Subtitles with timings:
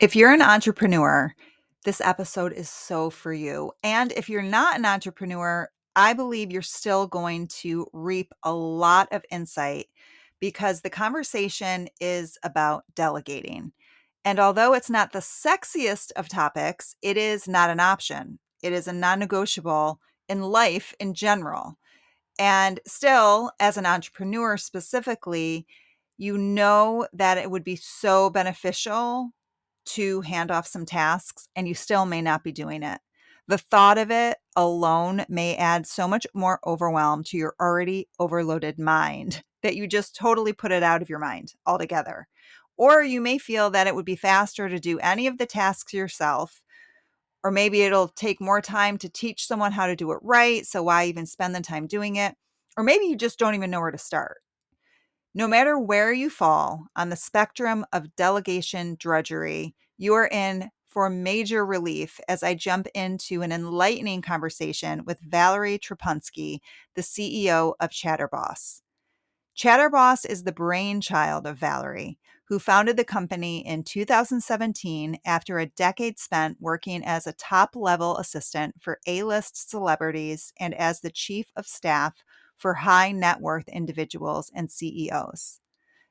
[0.00, 1.34] If you're an entrepreneur,
[1.84, 3.72] this episode is so for you.
[3.82, 9.08] And if you're not an entrepreneur, I believe you're still going to reap a lot
[9.12, 9.88] of insight
[10.40, 13.72] because the conversation is about delegating.
[14.24, 18.38] And although it's not the sexiest of topics, it is not an option.
[18.62, 21.76] It is a non negotiable in life in general.
[22.38, 25.66] And still, as an entrepreneur specifically,
[26.16, 29.34] you know that it would be so beneficial
[29.94, 33.00] to hand off some tasks and you still may not be doing it.
[33.48, 38.78] The thought of it alone may add so much more overwhelm to your already overloaded
[38.78, 42.28] mind that you just totally put it out of your mind altogether.
[42.76, 45.92] Or you may feel that it would be faster to do any of the tasks
[45.92, 46.62] yourself.
[47.42, 50.64] Or maybe it'll take more time to teach someone how to do it right.
[50.64, 52.34] So why even spend the time doing it?
[52.76, 54.38] Or maybe you just don't even know where to start.
[55.32, 61.08] No matter where you fall on the spectrum of delegation drudgery, you are in for
[61.08, 66.58] major relief as I jump into an enlightening conversation with Valerie Trapunsky,
[66.96, 68.82] the CEO of Chatterboss.
[69.56, 76.18] Chatterboss is the brainchild of Valerie, who founded the company in 2017 after a decade
[76.18, 81.52] spent working as a top level assistant for A list celebrities and as the chief
[81.54, 82.24] of staff
[82.60, 85.60] for high net worth individuals and CEOs.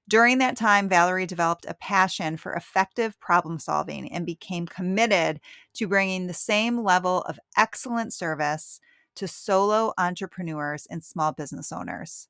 [0.07, 5.39] During that time, Valerie developed a passion for effective problem solving and became committed
[5.75, 8.79] to bringing the same level of excellent service
[9.15, 12.27] to solo entrepreneurs and small business owners.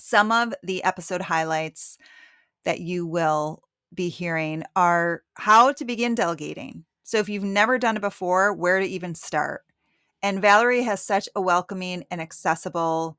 [0.00, 1.98] Some of the episode highlights
[2.64, 3.62] that you will
[3.94, 6.84] be hearing are how to begin delegating.
[7.04, 9.62] So, if you've never done it before, where to even start.
[10.22, 13.18] And Valerie has such a welcoming and accessible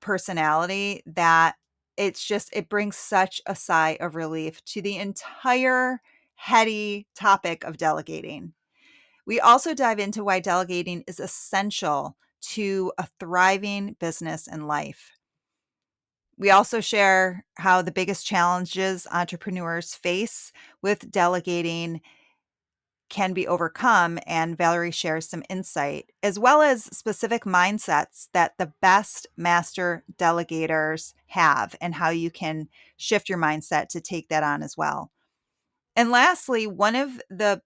[0.00, 1.54] personality that
[1.96, 6.00] it's just, it brings such a sigh of relief to the entire
[6.34, 8.54] heady topic of delegating.
[9.26, 15.12] We also dive into why delegating is essential to a thriving business and life.
[16.38, 22.00] We also share how the biggest challenges entrepreneurs face with delegating
[23.10, 24.18] can be overcome.
[24.26, 31.12] And Valerie shares some insight, as well as specific mindsets that the best master delegators
[31.26, 35.10] have, and how you can shift your mindset to take that on as well.
[35.96, 37.60] And lastly, one of the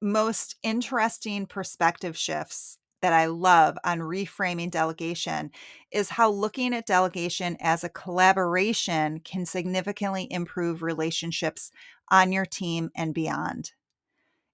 [0.00, 5.50] most interesting perspective shifts that I love on reframing delegation
[5.90, 11.70] is how looking at delegation as a collaboration can significantly improve relationships
[12.08, 13.72] on your team and beyond.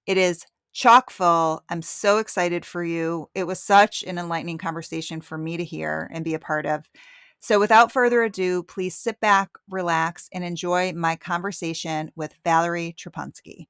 [0.05, 1.63] It is chock full.
[1.69, 3.31] I'm so excited for you.
[3.37, 6.89] It was such an enlightening conversation for me to hear and be a part of.
[7.39, 13.69] So, without further ado, please sit back, relax, and enjoy my conversation with Valerie Trapunsky.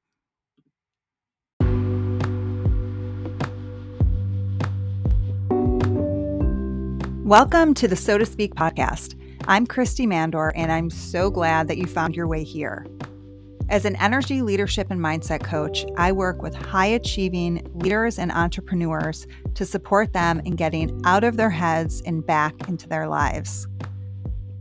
[7.27, 9.21] Welcome to the So to Speak podcast.
[9.49, 12.87] I'm Christy Mandor, and I'm so glad that you found your way here.
[13.73, 19.27] As an energy leadership and mindset coach, I work with high achieving leaders and entrepreneurs
[19.55, 23.67] to support them in getting out of their heads and back into their lives.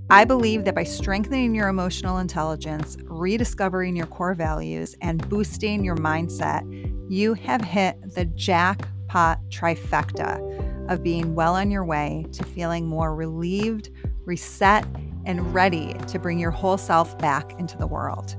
[0.09, 5.97] I believe that by strengthening your emotional intelligence, rediscovering your core values, and boosting your
[5.97, 6.63] mindset,
[7.11, 13.13] you have hit the jackpot trifecta of being well on your way to feeling more
[13.13, 13.89] relieved,
[14.23, 14.85] reset,
[15.25, 18.37] and ready to bring your whole self back into the world.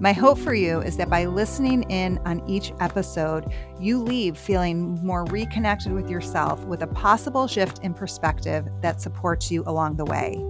[0.00, 4.94] My hope for you is that by listening in on each episode, you leave feeling
[5.04, 10.04] more reconnected with yourself with a possible shift in perspective that supports you along the
[10.04, 10.40] way.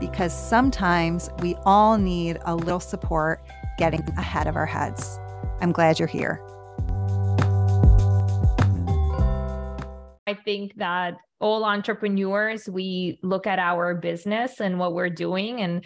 [0.00, 3.40] Because sometimes we all need a little support
[3.78, 5.20] getting ahead of our heads.
[5.60, 6.44] I'm glad you're here.
[10.26, 15.84] I think that all entrepreneurs, we look at our business and what we're doing, and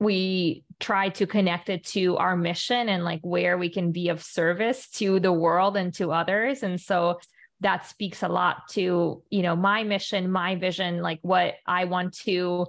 [0.00, 4.22] we try to connect it to our mission and like where we can be of
[4.22, 6.62] service to the world and to others.
[6.62, 7.18] And so
[7.60, 12.14] that speaks a lot to you know my mission my vision like what i want
[12.14, 12.66] to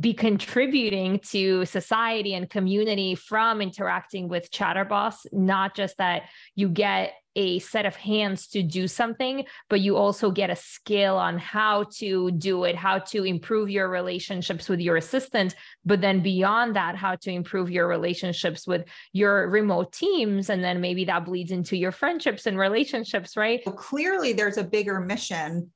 [0.00, 6.22] be contributing to society and community from interacting with chatterboss not just that
[6.54, 11.16] you get a set of hands to do something, but you also get a skill
[11.16, 15.54] on how to do it, how to improve your relationships with your assistant.
[15.84, 20.48] But then beyond that, how to improve your relationships with your remote teams.
[20.48, 23.64] And then maybe that bleeds into your friendships and relationships, right?
[23.64, 25.72] Clearly, there's a bigger mission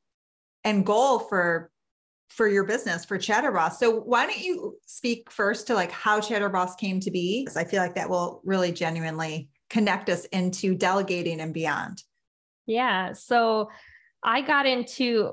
[0.65, 1.71] and goal for
[2.29, 3.75] for your business for Chatterboss.
[3.75, 7.43] So why don't you speak first to like how Chatterboss came to be?
[7.43, 12.03] Because I feel like that will really genuinely connect us into delegating and beyond.
[12.67, 13.13] Yeah.
[13.13, 13.71] So
[14.23, 15.33] I got into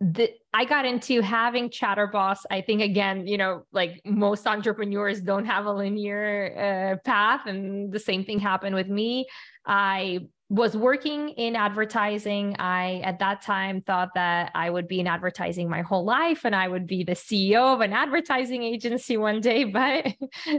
[0.00, 2.38] the I got into having Chatterboss.
[2.50, 7.92] I think again, you know, like most entrepreneurs don't have a linear uh, path, and
[7.92, 9.26] the same thing happened with me.
[9.66, 10.20] I
[10.50, 12.56] was working in advertising.
[12.58, 16.56] I, at that time, thought that I would be in advertising my whole life and
[16.56, 20.08] I would be the CEO of an advertising agency one day, but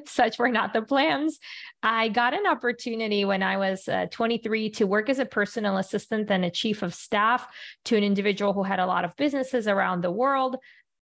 [0.06, 1.40] such were not the plans.
[1.84, 6.32] I got an opportunity when I was uh, 23 to work as a personal assistant
[6.32, 7.46] and a chief of staff
[7.86, 10.56] to an individual who had a lot of businesses around the world.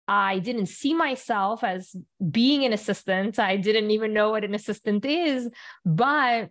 [0.08, 1.96] I didn't see myself as
[2.32, 3.38] being an assistant.
[3.38, 5.48] I didn't even know what an assistant is,
[5.86, 6.50] but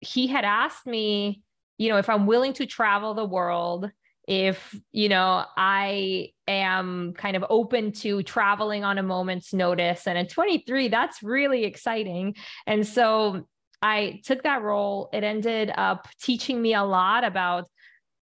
[0.00, 1.42] he had asked me
[1.80, 3.90] you know, if I'm willing to travel the world,
[4.28, 10.06] if, you know, I am kind of open to traveling on a moment's notice.
[10.06, 12.36] And at 23, that's really exciting.
[12.66, 13.48] And so
[13.80, 15.08] I took that role.
[15.14, 17.66] It ended up teaching me a lot about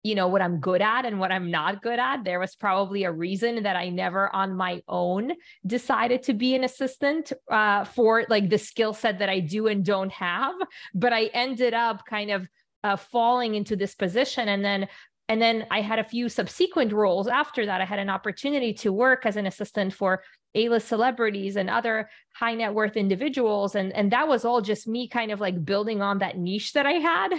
[0.03, 3.03] you know what i'm good at and what i'm not good at there was probably
[3.03, 5.31] a reason that i never on my own
[5.67, 9.85] decided to be an assistant uh, for like the skill set that i do and
[9.85, 10.55] don't have
[10.95, 12.47] but i ended up kind of
[12.83, 14.87] uh, falling into this position and then
[15.31, 17.79] and then I had a few subsequent roles after that.
[17.79, 20.23] I had an opportunity to work as an assistant for
[20.55, 23.75] A-list celebrities and other high net worth individuals.
[23.75, 26.85] And, and that was all just me kind of like building on that niche that
[26.85, 27.29] I had.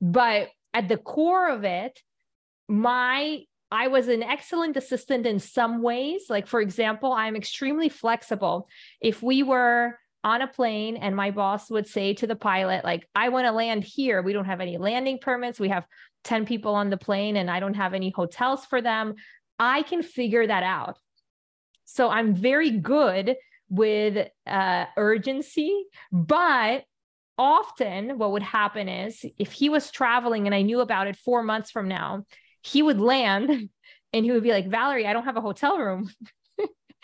[0.00, 2.00] But at the core of it,
[2.68, 6.26] my I was an excellent assistant in some ways.
[6.28, 8.68] Like, for example, I'm extremely flexible.
[9.00, 13.06] If we were on a plane and my boss would say to the pilot like
[13.14, 14.22] i want to land here.
[14.22, 15.60] We don't have any landing permits.
[15.60, 15.86] We have
[16.24, 19.14] 10 people on the plane and i don't have any hotels for them.
[19.58, 20.98] I can figure that out.
[21.84, 23.36] So i'm very good
[23.68, 26.84] with uh, urgency but
[27.36, 31.42] often what would happen is if he was traveling and i knew about it four
[31.42, 32.24] months from now
[32.62, 33.50] he would land
[34.12, 36.08] and he would be like valerie i don't have a hotel room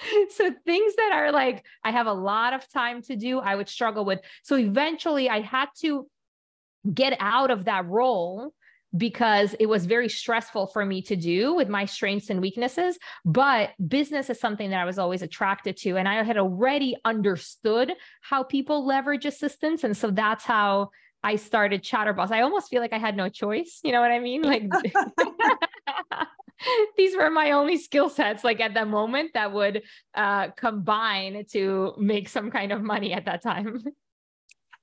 [0.30, 3.68] so things that are like I have a lot of time to do, I would
[3.68, 4.20] struggle with.
[4.42, 6.06] So eventually I had to
[6.92, 8.52] get out of that role
[8.96, 12.98] because it was very stressful for me to do with my strengths and weaknesses.
[13.24, 15.96] But business is something that I was always attracted to.
[15.96, 19.84] And I had already understood how people leverage assistance.
[19.84, 20.90] And so that's how
[21.22, 22.30] I started Chatterboss.
[22.30, 23.80] I almost feel like I had no choice.
[23.84, 24.42] You know what I mean?
[24.42, 24.64] Like
[26.96, 29.82] these were my only skill sets like at that moment that would
[30.14, 33.82] uh, combine to make some kind of money at that time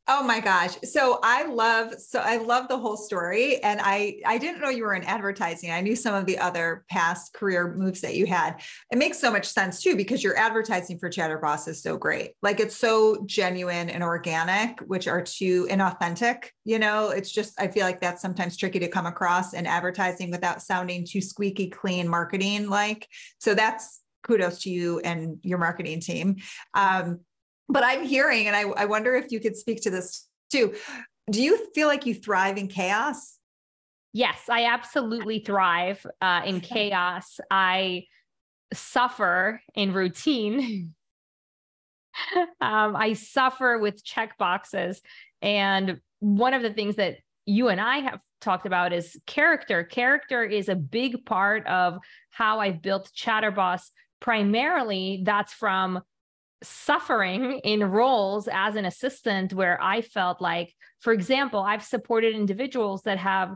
[0.10, 0.78] Oh my gosh.
[0.86, 4.84] So I love so I love the whole story and I I didn't know you
[4.84, 5.70] were in advertising.
[5.70, 8.62] I knew some of the other past career moves that you had.
[8.90, 12.32] It makes so much sense too because your advertising for Chatterboss is so great.
[12.42, 17.68] Like it's so genuine and organic, which are too inauthentic, you know, it's just I
[17.68, 22.08] feel like that's sometimes tricky to come across in advertising without sounding too squeaky clean
[22.08, 23.10] marketing like.
[23.40, 26.38] So that's kudos to you and your marketing team.
[26.74, 27.22] Um,
[27.70, 30.74] but I'm hearing, and I, I wonder if you could speak to this too.
[31.30, 33.38] Do you feel like you thrive in chaos?
[34.14, 37.40] Yes, I absolutely thrive uh, in chaos.
[37.52, 38.06] I
[38.74, 40.94] suffer in routine.
[42.62, 45.02] um, I suffer with check boxes.
[45.42, 49.84] And one of the things that you and I have talked about is character.
[49.84, 52.00] Character is a big part of
[52.30, 53.90] how I've built Chatterboss.
[54.20, 56.02] Primarily, that's from
[56.64, 63.04] suffering in roles as an assistant where I felt like, for example, I've supported individuals
[63.04, 63.56] that have,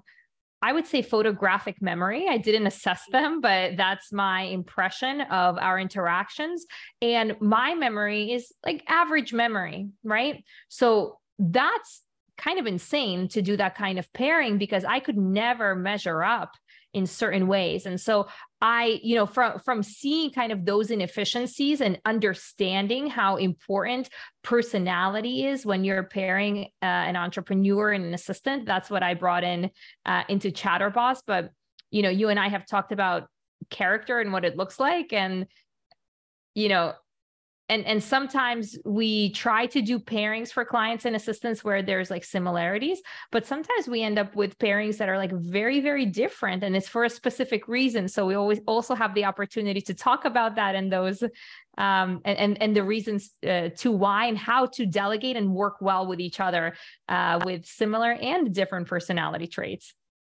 [0.61, 2.27] I would say, photographic memory.
[2.29, 3.23] I didn't assess mm-hmm.
[3.23, 6.65] them, but that's my impression of our interactions.
[7.01, 10.43] And my memory is like average memory, right?
[10.69, 12.03] So that's
[12.37, 16.51] kind of insane to do that kind of pairing because I could never measure up
[16.93, 17.85] in certain ways.
[17.85, 18.27] And so
[18.61, 24.09] I, you know, from from seeing kind of those inefficiencies and understanding how important
[24.43, 29.43] personality is when you're pairing uh, an entrepreneur and an assistant, that's what I brought
[29.43, 29.71] in
[30.05, 31.23] uh, into Chatterboss.
[31.25, 31.51] But
[31.89, 33.27] you know, you and I have talked about
[33.71, 35.47] character and what it looks like, and
[36.53, 36.93] you know,
[37.71, 42.23] and and sometimes we try to do pairings for clients and assistants where there's like
[42.23, 43.01] similarities
[43.31, 46.87] but sometimes we end up with pairings that are like very very different and it's
[46.87, 48.07] for a specific reason.
[48.07, 51.23] So we always also have the opportunity to talk about that and those
[51.77, 55.75] um, and, and, and the reasons uh, to why and how to delegate and work
[55.79, 56.75] well with each other
[57.07, 59.93] uh, with similar and different personality traits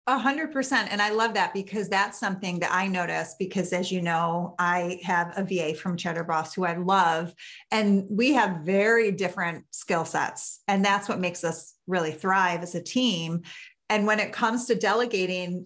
[0.09, 0.89] A hundred percent.
[0.89, 5.01] And I love that because that's something that I notice because as you know, I
[5.03, 7.33] have a VA from Chatterboss who I love,
[7.71, 10.61] and we have very different skill sets.
[10.69, 13.41] And that's what makes us really thrive as a team.
[13.89, 15.65] And when it comes to delegating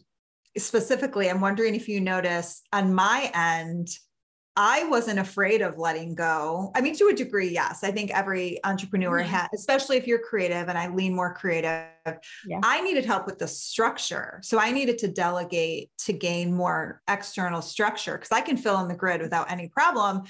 [0.58, 3.90] specifically, I'm wondering if you notice on my end,
[4.58, 6.72] I wasn't afraid of letting go.
[6.76, 7.84] I mean, to a degree, yes.
[7.84, 9.30] I think every entrepreneur mm-hmm.
[9.30, 11.88] has, especially if you're creative, and I lean more creative.
[12.46, 12.60] Yeah.
[12.62, 14.40] I needed help with the structure.
[14.44, 18.90] So I needed to delegate to gain more external structure because I can fill in
[18.90, 20.24] the grid without any problem.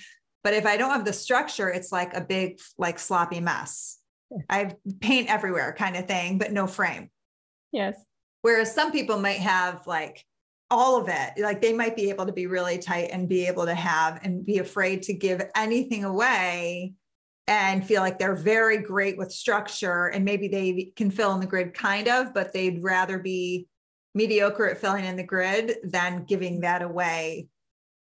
[0.43, 3.97] But if I don't have the structure, it's like a big, like sloppy mess.
[4.49, 7.09] I have paint everywhere kind of thing, but no frame.
[7.71, 7.95] Yes.
[8.41, 10.25] Whereas some people might have like
[10.71, 11.33] all of it.
[11.37, 14.43] Like they might be able to be really tight and be able to have and
[14.43, 16.93] be afraid to give anything away
[17.47, 21.45] and feel like they're very great with structure and maybe they can fill in the
[21.45, 23.67] grid kind of but they'd rather be
[24.13, 27.47] mediocre at filling in the grid than giving that away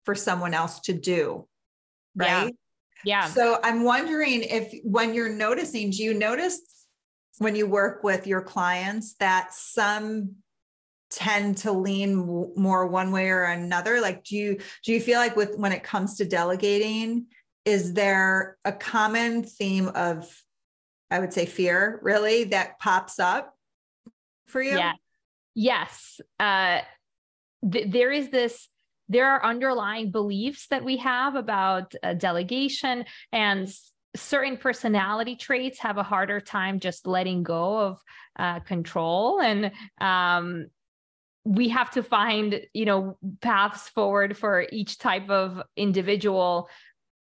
[0.05, 1.47] for someone else to do
[2.17, 2.55] right?
[3.05, 3.27] Yeah, yeah.
[3.27, 6.61] so i'm wondering if when you're noticing do you notice
[7.39, 10.35] when you work with your clients that some
[11.11, 15.37] tend to lean more one way or another like do you do you feel like
[15.37, 17.27] with when it comes to delegating
[17.65, 20.31] is there a common theme of
[21.11, 23.55] i would say fear really that pops up
[24.49, 24.77] for you?
[24.77, 24.93] Yeah.
[25.55, 26.21] Yes.
[26.41, 26.81] Uh
[27.71, 28.69] th- there is this
[29.11, 33.73] there are underlying beliefs that we have about uh, delegation and
[34.15, 37.99] certain personality traits have a harder time just letting go of
[38.39, 39.41] uh, control.
[39.41, 40.67] And um,
[41.49, 46.69] we have to find you know paths forward for each type of individual.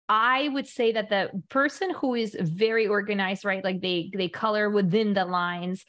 [0.08, 4.68] I would say that the person who is very organized right like they they color
[4.70, 5.84] within the lines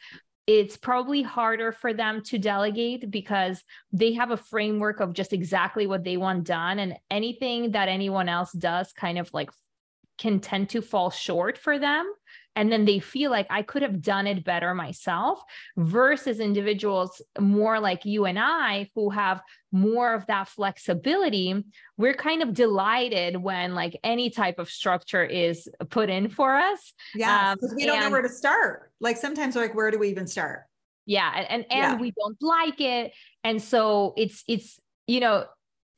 [0.47, 5.85] it's probably harder for them to delegate because they have a framework of just exactly
[5.85, 6.79] what they want done.
[6.79, 9.49] And anything that anyone else does kind of like
[10.17, 12.11] can tend to fall short for them
[12.57, 15.39] and then they feel like I could have done it better myself
[15.77, 21.63] versus individuals more like you and I who have more of that flexibility.
[21.97, 26.93] We're kind of delighted when like any type of structure is put in for us.
[27.13, 28.91] Yeah, because um, we don't and, know where to start.
[28.99, 30.63] Like sometimes we're like, where do we even start?
[31.05, 31.95] Yeah, and and, and yeah.
[31.97, 35.45] we don't like it, and so it's it's you know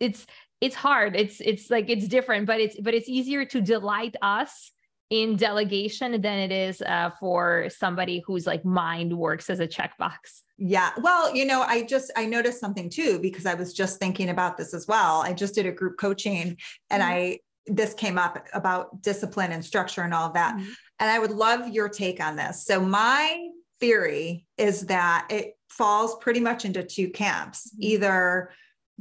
[0.01, 0.27] it's
[0.61, 4.71] it's hard it's it's like it's different but it's but it's easier to delight us
[5.09, 10.43] in delegation than it is uh, for somebody whose like mind works as a checkbox.
[10.57, 10.91] Yeah.
[11.01, 14.57] Well, you know, I just I noticed something too because I was just thinking about
[14.57, 15.21] this as well.
[15.21, 16.57] I just did a group coaching
[16.89, 17.11] and mm-hmm.
[17.11, 20.55] I this came up about discipline and structure and all of that.
[20.55, 20.69] Mm-hmm.
[20.99, 22.65] And I would love your take on this.
[22.65, 23.47] So my
[23.79, 27.67] theory is that it falls pretty much into two camps.
[27.69, 27.83] Mm-hmm.
[27.83, 28.51] Either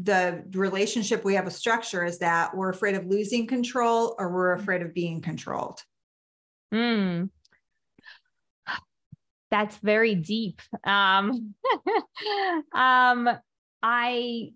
[0.00, 4.54] the relationship we have a structure is that we're afraid of losing control or we're
[4.54, 4.62] mm-hmm.
[4.62, 5.82] afraid of being controlled.
[6.72, 7.30] Mm.
[9.50, 10.60] That's very deep.
[10.84, 11.54] Um,
[12.74, 13.28] um,
[13.82, 14.50] I,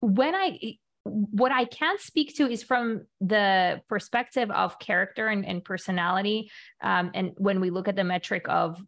[0.00, 5.64] when I, what I can speak to is from the perspective of character and, and
[5.64, 6.50] personality.
[6.82, 8.82] Um, and when we look at the metric of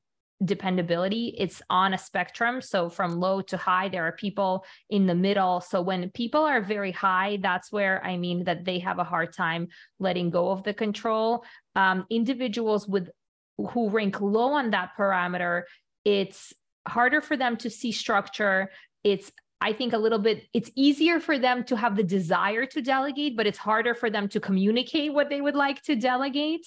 [0.45, 2.63] dependability it's on a spectrum.
[2.63, 5.61] So from low to high there are people in the middle.
[5.61, 9.33] So when people are very high that's where i mean that they have a hard
[9.33, 9.69] time
[9.99, 11.45] letting go of the control.
[11.77, 13.11] Um, individuals with
[13.59, 15.63] who rank low on that parameter
[16.05, 16.53] it's
[16.87, 18.71] harder for them to see structure.
[19.05, 19.31] It's
[19.61, 23.37] I think a little bit, it's easier for them to have the desire to delegate,
[23.37, 26.67] but it's harder for them to communicate what they would like to delegate.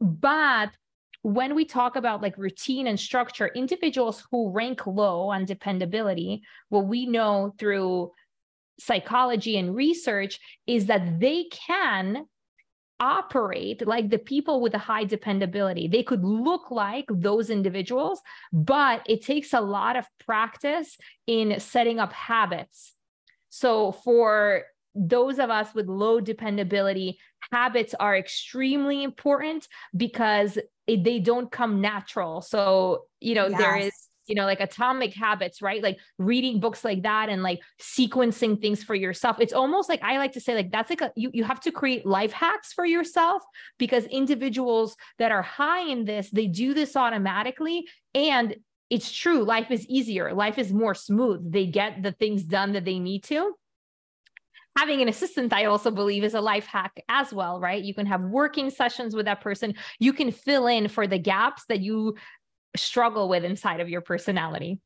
[0.00, 0.70] But
[1.26, 6.86] when we talk about like routine and structure, individuals who rank low on dependability, what
[6.86, 8.12] we know through
[8.78, 12.26] psychology and research is that they can
[13.00, 15.88] operate like the people with a high dependability.
[15.88, 18.20] They could look like those individuals,
[18.52, 22.94] but it takes a lot of practice in setting up habits.
[23.50, 24.62] So for
[24.96, 27.18] those of us with low dependability,
[27.52, 32.40] habits are extremely important because it, they don't come natural.
[32.40, 33.58] So, you know, yes.
[33.58, 33.92] there is
[34.26, 35.82] you know like atomic habits right?
[35.82, 39.36] Like reading books like that and like sequencing things for yourself.
[39.38, 41.70] It's almost like i like to say like that's like a you, you have to
[41.70, 43.42] create life hacks for yourself
[43.78, 48.56] because individuals that are high in this they do this automatically and
[48.88, 49.44] it's true.
[49.44, 50.32] Life is easier.
[50.32, 51.52] Life is more smooth.
[51.52, 53.54] They get the things done that they need to
[54.76, 58.06] having an assistant i also believe is a life hack as well right you can
[58.06, 62.14] have working sessions with that person you can fill in for the gaps that you
[62.76, 64.80] struggle with inside of your personality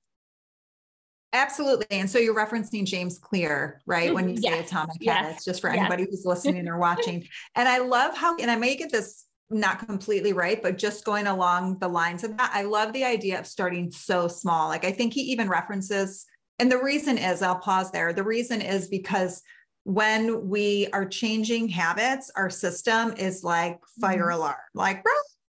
[1.32, 1.87] Absolutely.
[1.90, 4.06] And so you're referencing James Clear, right?
[4.06, 4.14] Mm-hmm.
[4.14, 4.66] When you say yes.
[4.66, 5.16] atomic yes.
[5.16, 5.78] habits, just for yes.
[5.78, 7.26] anybody who's listening or watching.
[7.54, 11.26] And I love how, and I may get this not completely right, but just going
[11.26, 14.68] along the lines of that, I love the idea of starting so small.
[14.68, 16.26] Like I think he even references,
[16.59, 18.12] and the reason is, I'll pause there.
[18.12, 19.42] The reason is because
[19.85, 24.37] when we are changing habits, our system is like fire mm-hmm.
[24.37, 25.13] alarm, like, bro,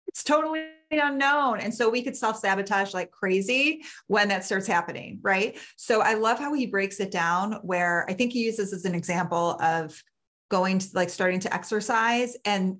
[0.08, 1.60] it's totally unknown.
[1.60, 5.20] And so we could self sabotage like crazy when that starts happening.
[5.22, 5.58] Right.
[5.75, 8.96] So I love how he breaks it down, where I think he uses as an
[8.96, 10.01] example of
[10.50, 12.77] going to like starting to exercise and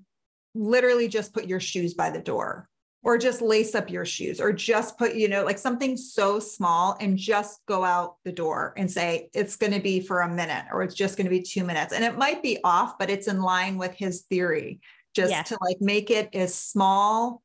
[0.54, 2.68] literally just put your shoes by the door
[3.02, 6.96] or just lace up your shoes or just put you know like something so small
[7.00, 10.64] and just go out the door and say it's going to be for a minute
[10.72, 13.28] or it's just going to be 2 minutes and it might be off but it's
[13.28, 14.80] in line with his theory
[15.14, 17.42] just to like make it as small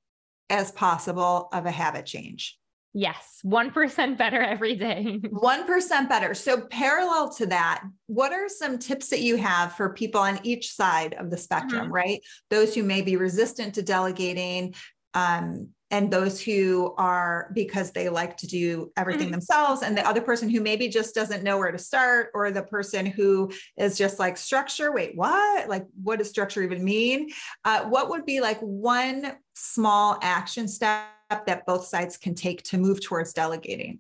[0.50, 2.58] as possible of a habit change
[2.94, 5.20] Yes, 1% better every day.
[5.24, 6.34] 1% better.
[6.34, 10.74] So, parallel to that, what are some tips that you have for people on each
[10.74, 11.94] side of the spectrum, mm-hmm.
[11.94, 12.22] right?
[12.50, 14.76] Those who may be resistant to delegating,
[15.14, 19.32] um, and those who are because they like to do everything mm-hmm.
[19.32, 22.64] themselves and the other person who maybe just doesn't know where to start or the
[22.64, 27.30] person who is just like structure wait what like what does structure even mean
[27.66, 31.10] uh, what would be like one small action step
[31.46, 34.00] that both sides can take to move towards delegating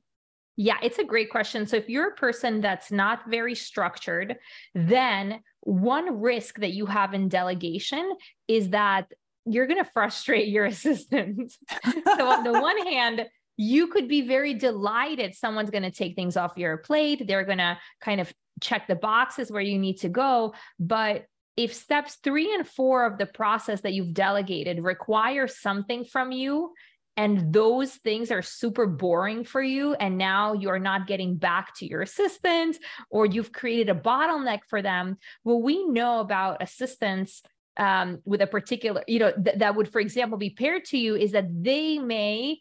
[0.57, 1.65] yeah, it's a great question.
[1.65, 4.35] So, if you're a person that's not very structured,
[4.75, 8.15] then one risk that you have in delegation
[8.47, 9.11] is that
[9.45, 11.53] you're going to frustrate your assistant.
[12.17, 13.25] so on the one hand,
[13.57, 17.27] you could be very delighted someone's going to take things off your plate.
[17.27, 20.53] They're going to kind of check the boxes where you need to go.
[20.79, 21.25] But
[21.57, 26.73] if steps three and four of the process that you've delegated require something from you,
[27.17, 31.85] and those things are super boring for you, and now you're not getting back to
[31.85, 32.77] your assistant,
[33.09, 37.43] or you've created a bottleneck for them, what we know about assistants
[37.77, 41.15] um, with a particular, you know, th- that would, for example, be paired to you
[41.15, 42.59] is that they may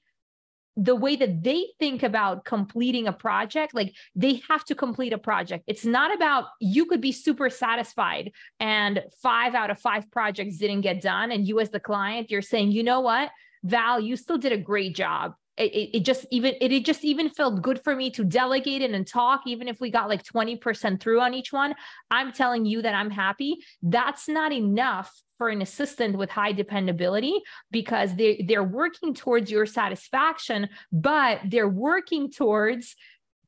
[0.76, 5.18] the way that they think about completing a project like they have to complete a
[5.18, 5.64] project.
[5.66, 10.82] It's not about you could be super satisfied and five out of five projects didn't
[10.82, 11.32] get done.
[11.32, 13.30] And you as the client you're saying you know what?
[13.64, 17.28] Val you still did a great job it, it just even it, it just even
[17.28, 21.00] felt good for me to delegate it and talk even if we got like 20%
[21.00, 21.74] through on each one.
[22.10, 23.58] I'm telling you that i'm happy.
[23.82, 27.34] That's not enough for an assistant with high dependability
[27.70, 32.96] because they they're working towards your satisfaction but they're working towards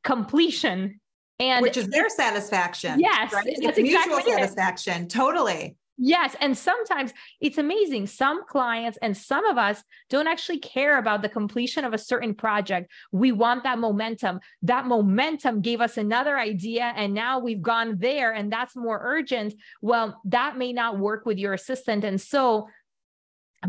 [0.03, 1.01] completion.
[1.39, 3.45] And which is their satisfaction yes right?
[3.47, 6.35] it's mutual satisfaction totally Yes.
[6.41, 8.07] And sometimes it's amazing.
[8.07, 12.35] Some clients and some of us don't actually care about the completion of a certain
[12.35, 12.91] project.
[13.13, 14.41] We want that momentum.
[14.63, 19.55] That momentum gave us another idea, and now we've gone there, and that's more urgent.
[19.83, 22.05] Well, that may not work with your assistant.
[22.05, 22.69] And so,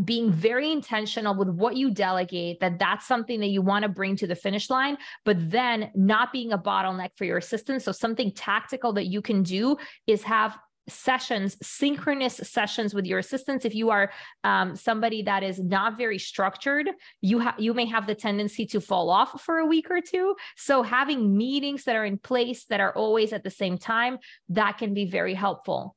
[0.04, 4.16] being very intentional with what you delegate that that's something that you want to bring
[4.16, 8.32] to the finish line but then not being a bottleneck for your assistant so something
[8.32, 9.76] tactical that you can do
[10.08, 13.64] is have sessions, synchronous sessions with your assistants.
[13.64, 16.88] If you are um, somebody that is not very structured,
[17.20, 20.36] you ha- you may have the tendency to fall off for a week or two.
[20.56, 24.18] So having meetings that are in place that are always at the same time,
[24.50, 25.96] that can be very helpful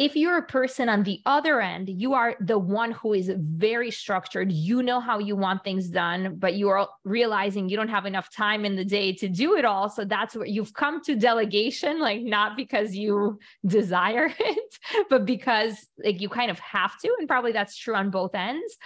[0.00, 3.90] if you're a person on the other end, you are the one who is very
[3.90, 4.50] structured.
[4.50, 8.34] You know how you want things done, but you are realizing you don't have enough
[8.34, 9.90] time in the day to do it all.
[9.90, 14.78] So that's where you've come to delegation, like not because you desire it,
[15.10, 17.14] but because like you kind of have to.
[17.18, 18.78] And probably that's true on both ends.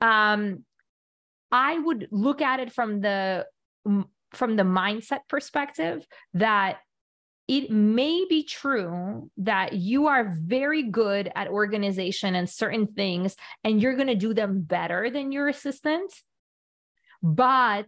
[0.00, 0.64] Um,
[1.52, 3.46] I would look at it from the
[4.32, 6.78] from the mindset perspective that
[7.48, 13.80] it may be true that you are very good at organization and certain things, and
[13.80, 16.12] you're going to do them better than your assistant.
[17.22, 17.86] But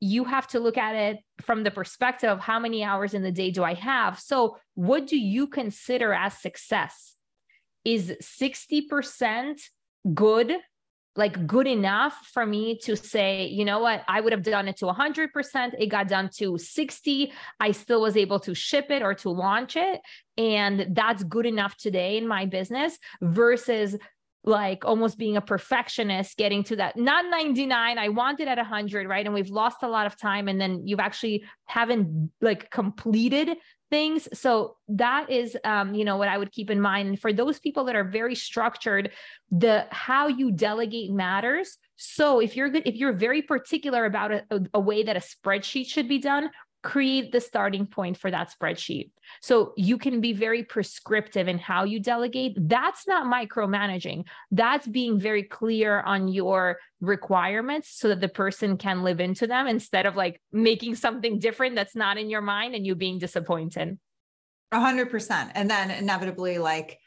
[0.00, 3.32] you have to look at it from the perspective of how many hours in the
[3.32, 4.18] day do I have?
[4.18, 7.16] So, what do you consider as success?
[7.84, 9.60] Is 60%
[10.14, 10.54] good
[11.14, 14.78] like good enough for me to say, you know what, I would have done it
[14.78, 15.74] to 100%.
[15.78, 17.32] It got done to 60.
[17.60, 20.00] I still was able to ship it or to launch it.
[20.38, 23.96] And that's good enough today in my business versus
[24.44, 29.08] like almost being a perfectionist getting to that not 99 i want it at 100
[29.08, 33.56] right and we've lost a lot of time and then you've actually haven't like completed
[33.92, 34.26] things.
[34.32, 37.08] So that is um, you know what i would keep in mind.
[37.08, 39.10] And for those people that are very structured
[39.50, 41.76] the how you delegate matters.
[41.96, 45.20] So if you're good, if you're very particular about a, a, a way that a
[45.20, 46.48] spreadsheet should be done,
[46.82, 49.10] create the starting point for that spreadsheet.
[49.40, 52.56] So you can be very prescriptive in how you delegate.
[52.56, 54.24] That's not micromanaging.
[54.50, 59.68] That's being very clear on your requirements so that the person can live into them
[59.68, 63.96] instead of like making something different that's not in your mind and you being disappointed.
[64.72, 65.52] A hundred percent.
[65.54, 66.98] And then inevitably like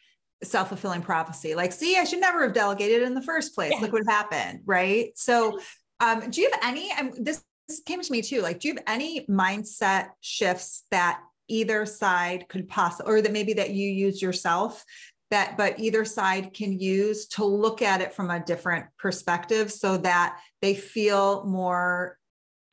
[0.43, 3.73] self-fulfilling prophecy, like, see, I should never have delegated in the first place.
[3.81, 4.61] Look what happened.
[4.65, 5.11] Right.
[5.15, 5.59] So
[5.99, 7.43] um, do you have any, um, this
[7.85, 8.41] came to me too.
[8.41, 13.53] Like, do you have any mindset shifts that either side could possibly, or that maybe
[13.53, 14.83] that you use yourself
[15.31, 19.97] that, but either side can use to look at it from a different perspective so
[19.97, 22.17] that they feel more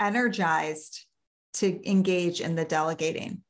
[0.00, 1.06] energized
[1.54, 3.42] to engage in the delegating?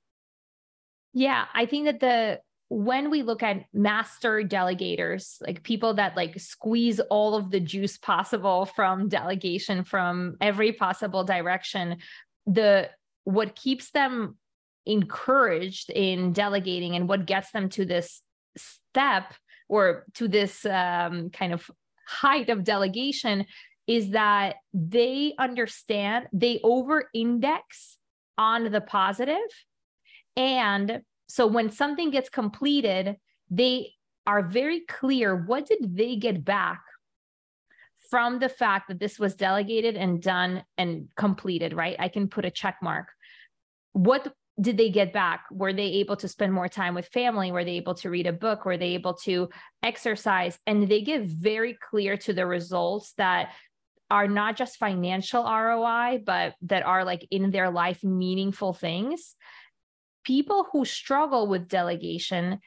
[1.13, 2.41] Yeah, I think that the
[2.75, 7.99] when we look at master delegators, like people that like squeeze all of the juice
[7.99, 11.99] possible from delegation from every possible direction,
[12.47, 12.89] the
[13.25, 14.39] what keeps them
[14.87, 18.23] encouraged in delegating and what gets them to this
[18.57, 19.35] step
[19.69, 21.71] or to this um, kind of
[22.07, 23.45] height of delegation
[23.87, 27.99] is that they understand they over index
[28.39, 29.37] on the positive
[30.39, 33.17] and so when something gets completed,
[33.51, 33.95] they
[34.27, 36.83] are very clear what did they get back
[38.11, 41.97] from the fact that this was delegated and done and completed, right?
[41.99, 43.09] I can put a check mark.
[43.95, 45.45] What did they get back?
[45.51, 47.51] Were they able to spend more time with family?
[47.51, 48.67] Were they able to read a book?
[48.67, 49.49] Were they able to
[49.83, 50.59] exercise?
[50.67, 53.53] And they get very clear to the results that
[54.11, 59.35] are not just financial ROI, but that are like in their life meaningful things
[60.25, 62.59] people who struggle with delegation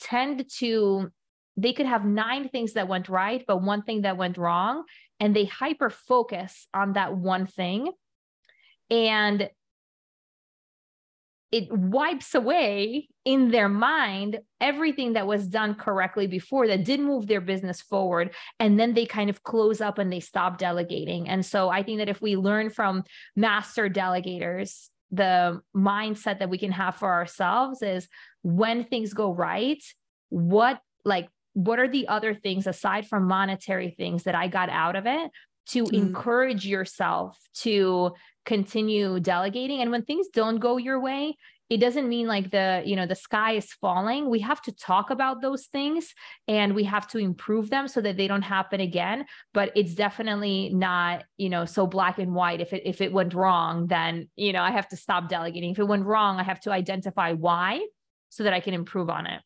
[0.00, 1.10] tend to
[1.58, 4.84] they could have nine things that went right but one thing that went wrong
[5.20, 7.90] and they hyper focus on that one thing.
[8.90, 9.50] And
[11.52, 17.26] it wipes away in their mind everything that was done correctly before that did move
[17.26, 18.34] their business forward.
[18.58, 21.28] And then they kind of close up and they stop delegating.
[21.28, 23.04] And so i think that if we learn from
[23.36, 28.08] master delegators the mindset that we can have for ourselves is
[28.42, 29.82] when things go right,
[30.28, 34.94] what like what are the other things aside from monetary things that I got out
[34.94, 35.30] of it
[35.68, 35.92] to mm.
[35.92, 38.12] encourage yourself to
[38.44, 41.34] continue delegating and when things don't go your way
[41.68, 44.30] it doesn't mean like the you know the sky is falling.
[44.30, 46.14] We have to talk about those things
[46.46, 49.26] and we have to improve them so that they don't happen again.
[49.52, 52.60] But it's definitely not you know so black and white.
[52.60, 55.70] If it if it went wrong then you know i have to stop delegating.
[55.70, 57.84] If it went wrong i have to identify why
[58.28, 59.42] so that i can improve on it.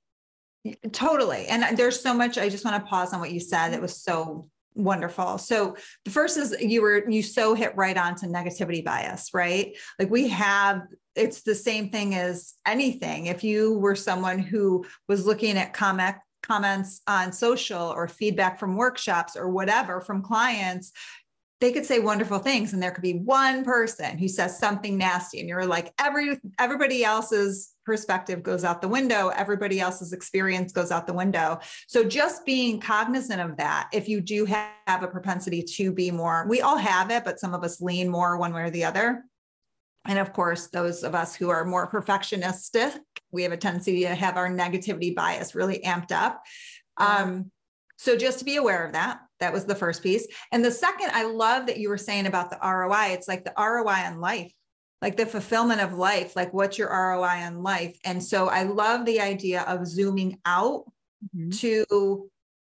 [0.93, 1.47] Totally.
[1.47, 4.03] And there's so much i just want to pause on what you said that was
[4.03, 8.85] so wonderful so the first is you were you so hit right on to negativity
[8.85, 10.83] bias right like we have
[11.17, 13.27] it's the same thing as anything.
[13.27, 18.75] If you were someone who was looking at comment comments on social or feedback from
[18.75, 20.93] workshops or whatever from clients,
[21.61, 25.41] they could say wonderful things and there could be one person who says something nasty
[25.41, 29.29] and you're like every everybody else's perspective goes out the window.
[29.29, 31.61] Everybody else's experience goes out the window.
[31.87, 36.47] So just being cognizant of that if you do have a propensity to be more
[36.49, 39.25] we all have it but some of us lean more one way or the other.
[40.07, 42.99] And of course, those of us who are more perfectionistic,
[43.33, 46.43] we have a tendency to have our negativity bias really amped up.
[46.97, 47.51] Um,
[47.99, 50.27] so just to be aware of that, that was the first piece.
[50.53, 53.13] And the second, I love that you were saying about the ROI.
[53.13, 54.53] It's like the ROI on life,
[55.03, 57.99] like the fulfillment of life, like what's your ROI on life?
[58.05, 60.85] And so I love the idea of zooming out
[61.35, 61.51] mm-hmm.
[61.51, 62.31] to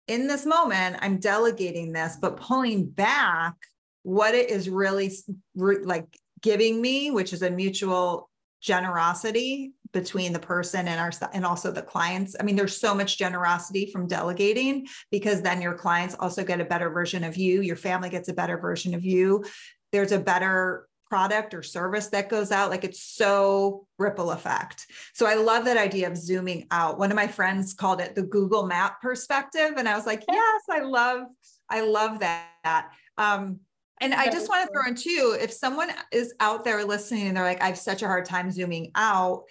[0.07, 3.55] in this moment, I'm delegating this, but pulling back
[4.03, 5.11] what it is really
[5.55, 8.29] like giving me, which is a mutual
[8.61, 12.37] generosity between the person and our and also the clients.
[12.39, 16.65] I mean, there's so much generosity from delegating because then your clients also get a
[16.65, 19.45] better version of you, your family gets a better version of you.
[19.93, 25.27] There's a better product or service that goes out like it's so ripple effect so
[25.27, 28.67] i love that idea of zooming out one of my friends called it the google
[28.67, 31.27] map perspective and i was like yes i love
[31.69, 33.61] i love that um,
[34.01, 37.37] and I just want to throw in too, if someone is out there listening and
[37.37, 39.45] they're like, I have such a hard time zooming out.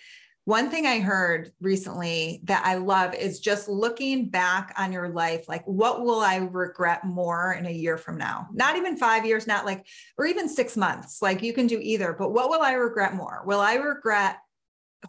[0.46, 5.48] One thing I heard recently that I love is just looking back on your life.
[5.48, 8.50] Like, what will I regret more in a year from now?
[8.52, 11.22] Not even five years, not like, or even six months.
[11.22, 13.44] Like, you can do either, but what will I regret more?
[13.46, 14.40] Will I regret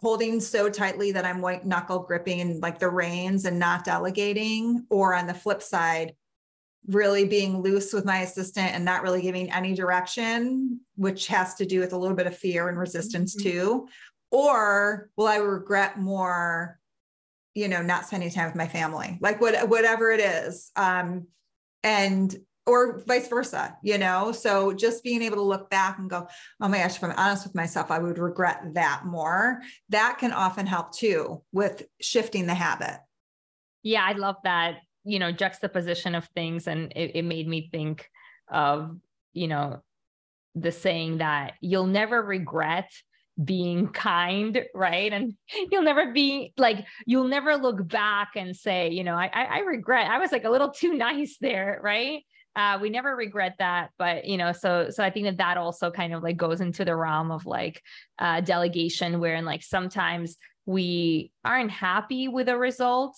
[0.01, 4.85] holding so tightly that I'm white knuckle gripping like the reins and not delegating?
[4.89, 6.13] Or on the flip side,
[6.87, 11.65] really being loose with my assistant and not really giving any direction, which has to
[11.65, 13.49] do with a little bit of fear and resistance mm-hmm.
[13.49, 13.87] too?
[14.31, 16.79] Or will I regret more,
[17.53, 20.71] you know, not spending time with my family, like what, whatever it is.
[20.75, 21.27] Um,
[21.83, 22.35] and
[22.65, 24.31] or vice versa, you know?
[24.31, 26.27] So just being able to look back and go,
[26.59, 29.61] oh my gosh, if I'm honest with myself, I would regret that more.
[29.89, 32.99] That can often help too with shifting the habit.
[33.83, 36.67] Yeah, I love that, you know, juxtaposition of things.
[36.67, 38.09] And it, it made me think
[38.51, 38.97] of,
[39.33, 39.83] you know,
[40.55, 42.89] the saying that you'll never regret
[43.43, 45.11] being kind, right?
[45.11, 45.33] And
[45.71, 50.09] you'll never be like, you'll never look back and say, you know, I, I regret,
[50.09, 52.23] I was like a little too nice there, right?
[52.55, 55.91] uh, we never regret that but you know so so i think that that also
[55.91, 57.81] kind of like goes into the realm of like
[58.19, 63.15] uh, delegation wherein like sometimes we aren't happy with a result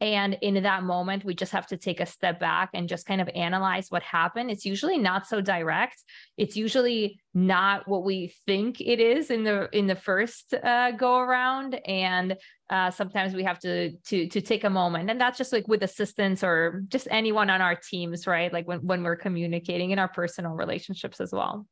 [0.00, 3.20] and in that moment, we just have to take a step back and just kind
[3.20, 4.48] of analyze what happened.
[4.50, 5.96] It's usually not so direct.
[6.36, 11.18] It's usually not what we think it is in the in the first uh, go
[11.18, 12.36] around, and
[12.70, 15.82] uh, sometimes we have to to to take a moment, and that's just like with
[15.82, 18.52] assistants or just anyone on our teams, right?
[18.52, 21.66] Like when when we're communicating in our personal relationships as well.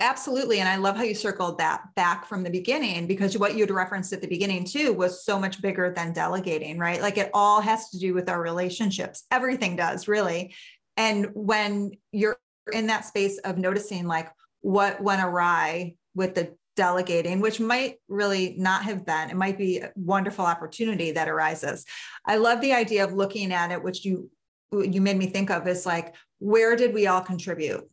[0.00, 0.58] Absolutely.
[0.58, 4.12] And I love how you circled that back from the beginning because what you'd referenced
[4.12, 7.00] at the beginning too was so much bigger than delegating, right?
[7.00, 9.24] Like it all has to do with our relationships.
[9.30, 10.54] Everything does, really.
[10.96, 12.36] And when you're
[12.72, 14.28] in that space of noticing like
[14.62, 19.78] what went awry with the delegating, which might really not have been, it might be
[19.78, 21.84] a wonderful opportunity that arises.
[22.26, 24.30] I love the idea of looking at it, which you
[24.72, 27.88] you made me think of is like, where did we all contribute?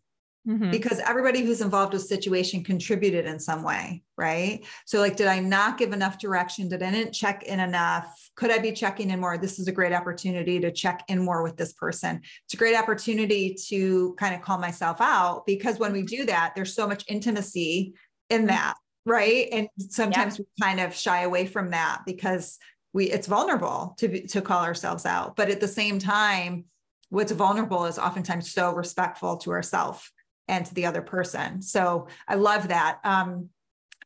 [0.48, 0.72] Mm-hmm.
[0.72, 4.64] because everybody who's involved with situation contributed in some way right?
[4.86, 6.70] So like did i not give enough direction?
[6.70, 8.30] Did i didn't check in enough?
[8.36, 9.38] Could i be checking in more?
[9.38, 12.22] This is a great opportunity to check in more with this person.
[12.46, 16.54] It's a great opportunity to kind of call myself out because when we do that
[16.56, 17.94] there's so much intimacy
[18.30, 18.48] in mm-hmm.
[18.48, 18.76] that
[19.06, 19.48] right?
[19.52, 20.46] And sometimes yeah.
[20.46, 22.60] we kind of shy away from that because
[22.94, 25.36] we it's vulnerable to to call ourselves out.
[25.36, 26.66] But at the same time
[27.10, 30.12] what's vulnerable is oftentimes so respectful to ourselves
[30.48, 31.62] and to the other person.
[31.62, 33.00] So I love that.
[33.04, 33.50] Um,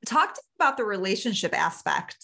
[0.06, 2.18] talk about the relationship aspect.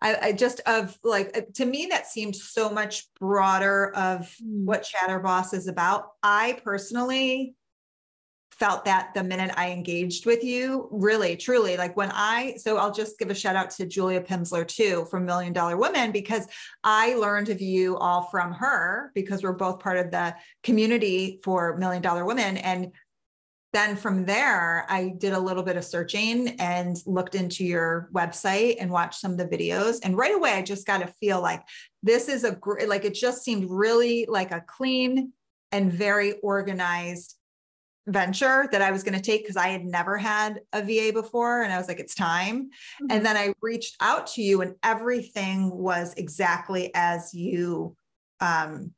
[0.00, 4.64] I, I, just of like uh, to me that seemed so much broader of hmm.
[4.64, 6.12] what Chatterboss is about.
[6.22, 7.56] I personally
[8.58, 12.92] felt that the minute I engaged with you, really, truly, like when I, so I'll
[12.92, 16.46] just give a shout out to Julia Pimsleur too from Million Dollar Women because
[16.82, 20.34] I learned of you all from her because we're both part of the
[20.64, 22.56] community for Million Dollar Women.
[22.56, 22.92] And
[23.72, 28.76] then from there, I did a little bit of searching and looked into your website
[28.80, 29.98] and watched some of the videos.
[30.02, 31.62] And right away, I just got to feel like
[32.02, 35.32] this is a great, like it just seemed really like a clean
[35.70, 37.34] and very organized
[38.06, 41.62] venture that I was going to take because I had never had a VA before.
[41.62, 42.64] And I was like, it's time.
[42.64, 43.06] Mm-hmm.
[43.10, 47.94] And then I reached out to you, and everything was exactly as you
[48.40, 48.92] um,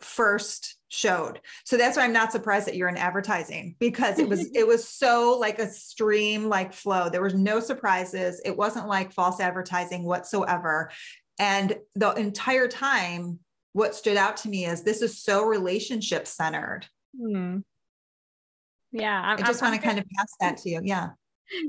[0.00, 1.40] first showed.
[1.64, 4.88] So that's why I'm not surprised that you're in advertising because it was it was
[4.88, 7.08] so like a stream like flow.
[7.08, 8.40] There was no surprises.
[8.44, 10.90] It wasn't like false advertising whatsoever.
[11.38, 13.40] And the entire time
[13.72, 16.86] what stood out to me is this is so relationship centered.
[17.20, 17.58] Hmm.
[18.92, 20.80] Yeah, I'm, i just want to kind of pass that to you.
[20.84, 21.10] Yeah.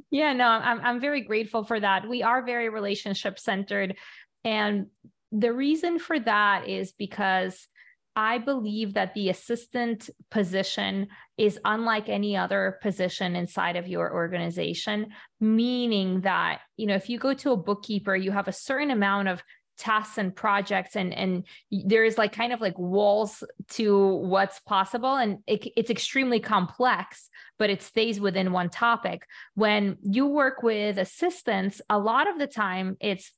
[0.09, 2.07] Yeah, no, I'm I'm very grateful for that.
[2.07, 3.97] We are very relationship centered
[4.45, 4.87] and
[5.31, 7.67] the reason for that is because
[8.15, 15.07] I believe that the assistant position is unlike any other position inside of your organization,
[15.41, 19.27] meaning that, you know, if you go to a bookkeeper, you have a certain amount
[19.27, 19.43] of
[19.77, 25.15] tasks and projects and and there is like kind of like walls to what's possible
[25.15, 29.23] and it, it's extremely complex but it stays within one topic.
[29.53, 33.33] When you work with assistants a lot of the time it's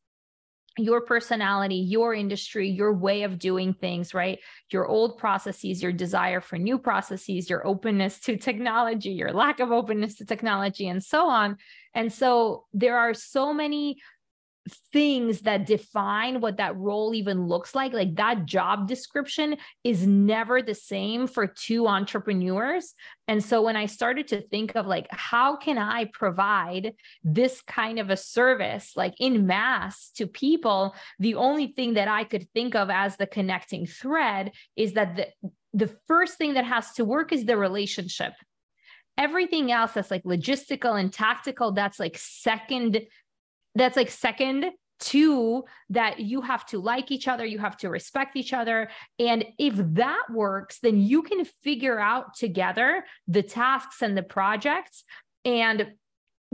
[0.77, 4.39] your personality, your industry, your way of doing things, right?
[4.71, 9.71] Your old processes, your desire for new processes, your openness to technology, your lack of
[9.71, 11.57] openness to technology, and so on.
[11.93, 13.97] And so there are so many
[14.91, 20.62] things that define what that role even looks like like that job description is never
[20.62, 22.93] the same for two entrepreneurs.
[23.27, 27.99] And so when i started to think of like how can i provide this kind
[27.99, 32.73] of a service like in mass to people the only thing that i could think
[32.73, 35.27] of as the connecting thread is that the
[35.77, 38.34] the first thing that has to work is the relationship.
[39.17, 43.01] Everything else that's like logistical and tactical that's like second
[43.79, 44.65] that's like second
[44.99, 48.89] to that you have to like each other you have to respect each other.
[49.19, 55.03] And if that works then you can figure out together the tasks and the projects.
[55.45, 55.93] And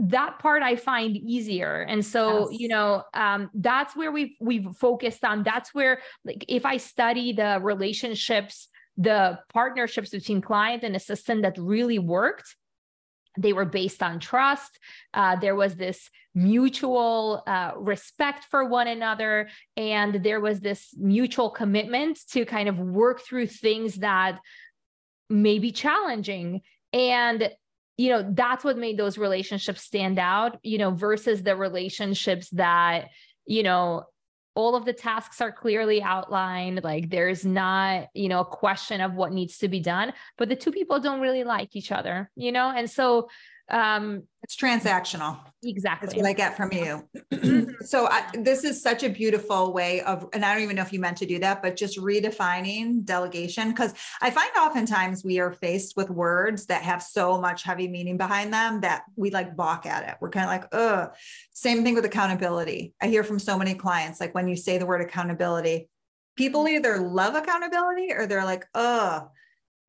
[0.00, 1.82] that part i find easier.
[1.82, 2.60] And so yes.
[2.60, 5.42] you know um, that's where we've we've focused on.
[5.42, 11.58] That's where like if i study the relationships the partnerships between client and assistant that
[11.58, 12.54] really worked
[13.36, 14.78] they were based on trust.
[15.12, 21.50] Uh, there was this mutual uh, respect for one another and there was this mutual
[21.50, 24.40] commitment to kind of work through things that
[25.30, 26.60] may be challenging.
[26.92, 27.50] And
[27.96, 33.08] you know that's what made those relationships stand out you know versus the relationships that
[33.46, 34.04] you know
[34.54, 39.14] all of the tasks are clearly outlined like there's not you know a question of
[39.14, 42.52] what needs to be done but the two people don't really like each other you
[42.52, 42.72] know?
[42.74, 43.28] And so
[43.70, 46.06] um it's transactional exactly.
[46.06, 47.08] that's what i get from you.
[47.84, 50.92] So I, this is such a beautiful way of and i don't even know if
[50.92, 55.52] you meant to do that but just redefining delegation because i find oftentimes we are
[55.52, 59.86] faced with words that have so much heavy meaning behind them that we like balk
[59.86, 60.16] at it.
[60.20, 61.14] We're kind of like ugh.
[61.52, 62.94] Same thing with accountability.
[63.00, 65.88] I hear from so many clients like when you say the word accountability
[66.36, 69.28] people either love accountability or they're like ugh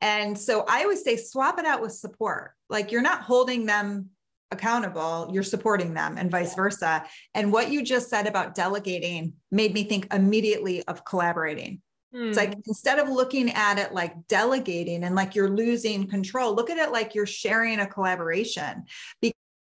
[0.01, 2.51] and so I always say swap it out with support.
[2.69, 4.09] Like you're not holding them
[4.51, 7.05] accountable, you're supporting them and vice versa.
[7.33, 11.81] And what you just said about delegating made me think immediately of collaborating.
[12.17, 12.61] It's like hmm.
[12.65, 16.91] instead of looking at it like delegating and like you're losing control, look at it
[16.93, 18.85] like you're sharing a collaboration.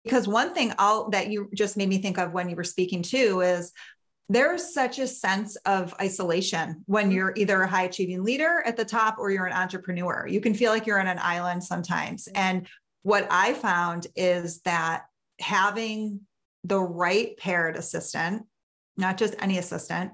[0.03, 3.03] Because one thing I'll, that you just made me think of when you were speaking
[3.03, 3.71] too is
[4.29, 7.11] there's such a sense of isolation when mm-hmm.
[7.13, 10.27] you're either a high achieving leader at the top or you're an entrepreneur.
[10.27, 12.27] You can feel like you're on an island sometimes.
[12.35, 12.67] And
[13.01, 15.05] what I found is that
[15.39, 16.21] having
[16.63, 18.43] the right paired assistant,
[18.97, 20.11] not just any assistant,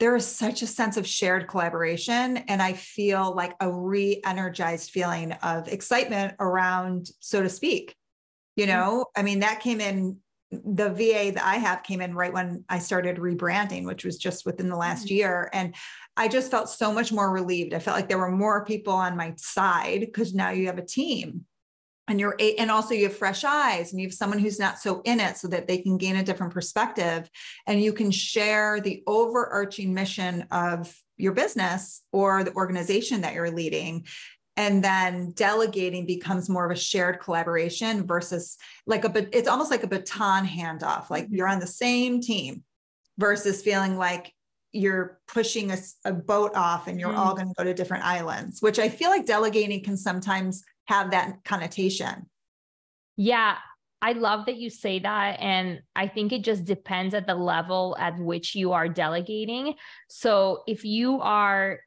[0.00, 2.38] there is such a sense of shared collaboration.
[2.48, 7.94] And I feel like a re energized feeling of excitement around, so to speak.
[8.56, 8.74] You mm-hmm.
[8.74, 10.18] know, I mean, that came in
[10.50, 14.46] the VA that I have came in right when I started rebranding, which was just
[14.46, 15.16] within the last mm-hmm.
[15.16, 15.50] year.
[15.52, 15.74] And
[16.16, 17.74] I just felt so much more relieved.
[17.74, 20.86] I felt like there were more people on my side because now you have a
[20.86, 21.44] team
[22.08, 25.00] and you're and also you have fresh eyes and you have someone who's not so
[25.04, 27.28] in it so that they can gain a different perspective
[27.66, 33.50] and you can share the overarching mission of your business or the organization that you're
[33.50, 34.06] leading
[34.56, 39.70] and then delegating becomes more of a shared collaboration versus like a but it's almost
[39.70, 42.62] like a baton handoff like you're on the same team
[43.18, 44.32] versus feeling like
[44.72, 47.16] you're pushing a, a boat off and you're mm.
[47.16, 51.10] all going to go to different islands which i feel like delegating can sometimes have
[51.10, 52.26] that connotation
[53.16, 53.56] yeah
[54.02, 55.40] I love that you say that.
[55.40, 59.74] And I think it just depends at the level at which you are delegating.
[60.08, 61.80] So if you are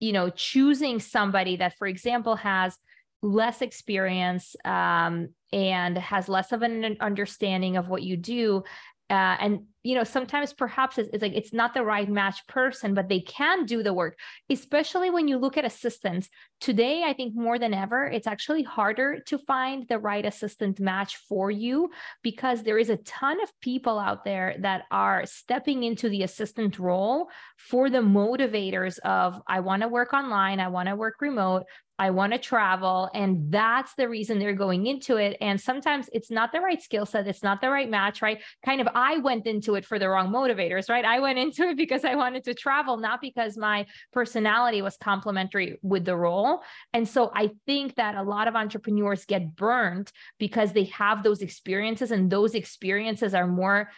[0.00, 2.76] you know choosing somebody that for example has
[3.22, 8.62] less experience um, and has less of an understanding of what you do
[9.10, 12.94] uh, and you know sometimes perhaps it's, it's, like it's not the right match person
[12.94, 14.18] but they can do the work
[14.50, 16.28] especially when you look at assistants.
[16.60, 21.16] Today i think more than ever it's actually harder to find the right assistant match
[21.28, 21.90] for you
[22.22, 26.78] because there is a ton of people out there that are stepping into the assistant
[26.78, 31.64] role for the motivators of i want to work online i want to work remote
[32.00, 33.10] I want to travel.
[33.12, 35.36] And that's the reason they're going into it.
[35.42, 38.40] And sometimes it's not the right skill set, it's not the right match, right?
[38.64, 41.04] Kind of, I went into it for the wrong motivators, right?
[41.04, 43.84] I went into it because I wanted to travel, not because my
[44.14, 46.62] personality was complementary with the role.
[46.94, 51.42] And so I think that a lot of entrepreneurs get burned because they have those
[51.42, 53.90] experiences, and those experiences are more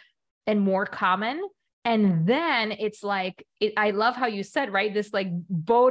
[0.45, 1.41] and more common
[1.85, 5.27] and then it's like it, i love how you said right this like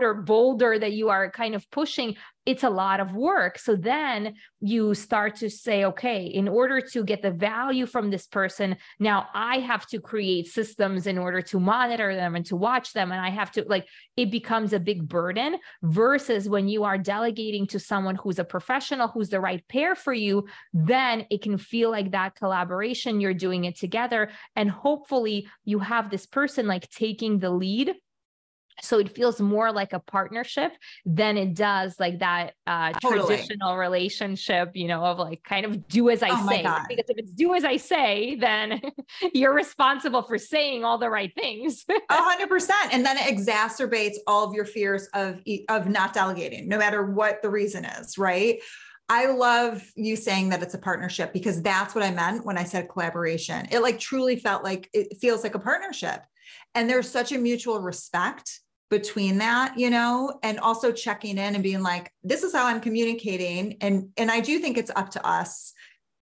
[0.03, 3.59] or boulder that you are kind of pushing it's a lot of work.
[3.59, 8.27] So then you start to say okay in order to get the value from this
[8.29, 12.93] person now i have to create systems in order to monitor them and to watch
[12.93, 13.11] them.
[13.11, 17.67] And i have to like it becomes a big burden versus when you are delegating
[17.69, 21.91] to someone who's a professional who's the right pair for you then it can feel
[21.91, 24.31] like that collaboration you're doing it together.
[24.57, 27.95] And hopefully you have this person like taking the lead
[28.83, 30.73] so it feels more like a partnership
[31.07, 33.27] than it does like that uh, totally.
[33.27, 37.19] traditional relationship you know of like kind of do as i oh say because if
[37.19, 38.81] it's do as i say then
[39.33, 44.17] you're responsible for saying all the right things A hundred percent and then it exacerbates
[44.27, 48.61] all of your fears of of not delegating no matter what the reason is right
[49.09, 52.65] I love you saying that it's a partnership because that's what I meant when I
[52.65, 53.69] said collaboration.
[53.71, 56.23] It like truly felt like it feels like a partnership.
[56.75, 58.61] And there's such a mutual respect
[58.93, 62.79] between that, you know, and also checking in and being like, this is how I'm
[62.79, 63.79] communicating.
[63.81, 65.73] And and I do think it's up to us,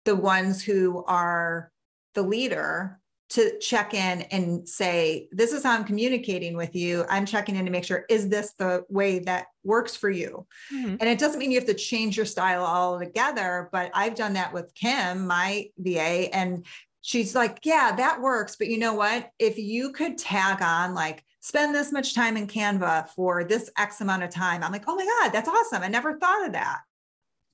[0.06, 1.72] the ones who are
[2.14, 3.00] the leader,
[3.30, 7.06] to check in and say, this is how I'm communicating with you.
[7.10, 10.46] I'm checking in to make sure, is this the way that works for you?
[10.72, 10.96] Mm-hmm.
[11.00, 14.54] And it doesn't mean you have to change your style altogether, but I've done that
[14.54, 16.66] with Kim, my VA, and
[17.02, 18.58] she's like, yeah, that works.
[18.58, 19.32] But you know what?
[19.40, 24.02] If you could tag on like, spend this much time in Canva for this X
[24.02, 25.84] amount of time, I'm like, oh my God, that's awesome.
[25.84, 26.80] I never thought of that.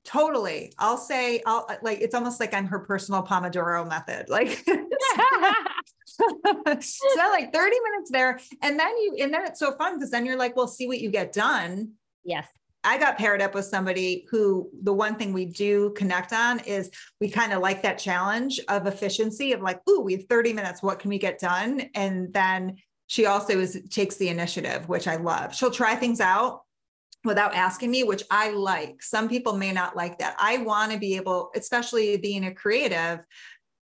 [0.05, 0.71] Totally.
[0.77, 4.29] I'll say, I'll uh, like, it's almost like I'm her personal Pomodoro method.
[4.29, 4.63] Like,
[6.05, 6.25] so
[7.31, 8.39] like 30 minutes there.
[8.61, 10.99] And then you, and then it's so fun because then you're like, well, see what
[10.99, 11.93] you get done.
[12.23, 12.47] Yes.
[12.83, 16.91] I got paired up with somebody who the one thing we do connect on is
[17.19, 20.83] we kind of like that challenge of efficiency of like, ooh, we have 30 minutes.
[20.83, 21.89] What can we get done?
[21.95, 22.77] And then
[23.07, 25.53] she also is takes the initiative, which I love.
[25.53, 26.63] She'll try things out
[27.23, 29.01] without asking me, which I like.
[29.01, 30.35] Some people may not like that.
[30.39, 33.19] I want to be able, especially being a creative,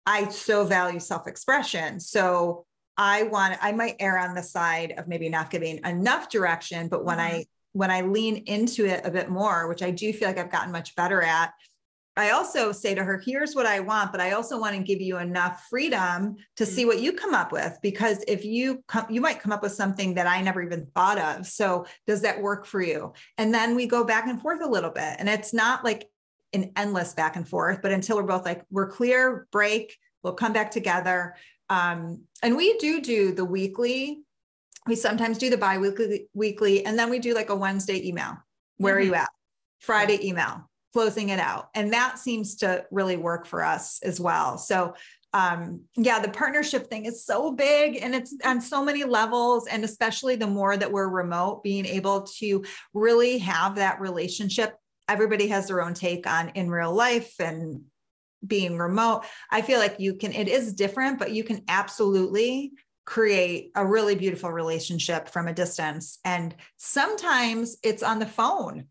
[0.07, 2.01] I so value self expression.
[2.01, 2.67] So
[2.97, 7.05] I want, I might err on the side of maybe not giving enough direction, but
[7.05, 7.37] when mm-hmm.
[7.37, 10.51] I, when I lean into it a bit more, which I do feel like I've
[10.51, 11.53] gotten much better at,
[12.19, 15.01] I also say to her, here's what I want, but I also want to give
[15.01, 16.89] you enough freedom to see mm-hmm.
[16.89, 17.79] what you come up with.
[17.81, 21.19] Because if you come, you might come up with something that I never even thought
[21.19, 21.47] of.
[21.47, 23.13] So does that work for you?
[23.39, 25.15] And then we go back and forth a little bit.
[25.21, 26.09] And it's not like
[26.53, 30.53] an endless back and forth, but until we're both like, we're clear, break, we'll come
[30.53, 31.37] back together.
[31.71, 34.23] Um, and we do do the weekly.
[34.89, 38.39] We sometimes do the bi-weekly weekly, and then we do like a Wednesday email.
[38.79, 39.03] Where mm-hmm.
[39.03, 39.29] are you at?
[39.81, 40.69] Friday email
[40.99, 41.69] closing it out.
[41.77, 44.59] And that seems to really work for us as well.
[44.59, 44.95] So,
[45.33, 49.69] um, yeah, the partnership thing is so big and it's on so many levels.
[49.69, 54.75] And especially the more that we're remote, being able to really have that relationship.
[55.09, 57.83] Everybody has their own take on in real life and
[58.45, 59.25] being remote.
[59.53, 62.73] I feel like you can, it is different, but you can absolutely
[63.05, 66.19] create a really beautiful relationship from a distance.
[66.25, 68.89] And sometimes it's on the phone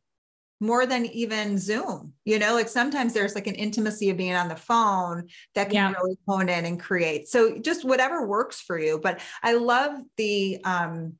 [0.60, 2.14] more than even Zoom.
[2.26, 5.74] You know, like sometimes there's like an intimacy of being on the phone that can
[5.74, 5.94] yeah.
[5.94, 7.28] really hone in and create.
[7.28, 9.00] So just whatever works for you.
[9.00, 11.14] But I love the um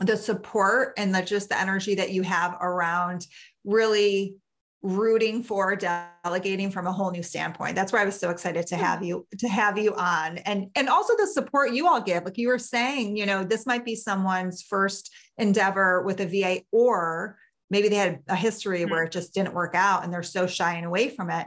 [0.00, 3.26] the support and the just the energy that you have around
[3.64, 4.36] really
[4.82, 8.76] rooting for delegating from a whole new standpoint that's why i was so excited to
[8.76, 12.36] have you to have you on and and also the support you all give like
[12.36, 17.38] you were saying you know this might be someone's first endeavor with a va or
[17.74, 18.90] maybe they had a history mm-hmm.
[18.90, 21.46] where it just didn't work out and they're so shying away from it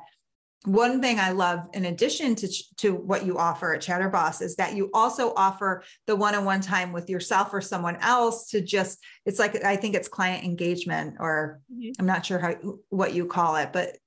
[0.65, 2.47] one thing I love, in addition to,
[2.77, 6.61] to what you offer at Chatterboss, is that you also offer the one on one
[6.61, 11.15] time with yourself or someone else to just, it's like, I think it's client engagement,
[11.19, 11.91] or mm-hmm.
[11.99, 12.55] I'm not sure how,
[12.89, 13.97] what you call it, but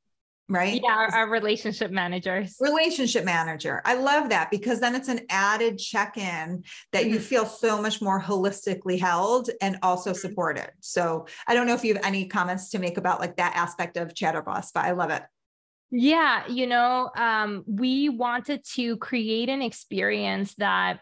[0.50, 0.80] right?
[0.82, 2.56] Yeah, our, our, relationship managers.
[2.60, 3.80] Relationship manager.
[3.84, 7.14] I love that because then it's an added check in that mm-hmm.
[7.14, 10.18] you feel so much more holistically held and also mm-hmm.
[10.18, 10.70] supported.
[10.80, 13.96] So I don't know if you have any comments to make about like that aspect
[13.96, 15.22] of Chatterboss, but I love it.
[15.92, 21.00] Yeah, you know, um, we wanted to create an experience that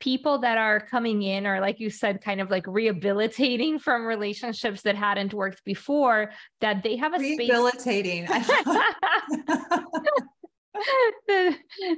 [0.00, 4.82] people that are coming in or like you said kind of like rehabilitating from relationships
[4.82, 6.30] that hadn't worked before
[6.60, 8.26] that they have a rehabilitating.
[8.26, 8.46] Space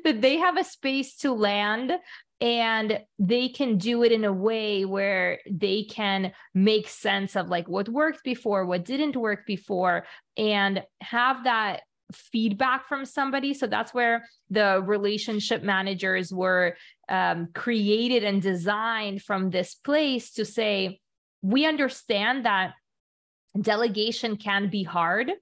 [0.05, 1.93] that they have a space to land
[2.41, 7.69] and they can do it in a way where they can make sense of like
[7.69, 11.81] what worked before what didn't work before and have that
[12.13, 13.55] feedback from somebody.
[13.55, 16.77] So that's where the relationship managers were
[17.09, 21.01] um, created and designed from this place to say,
[21.43, 22.75] we understand that
[23.61, 25.33] delegation can be hard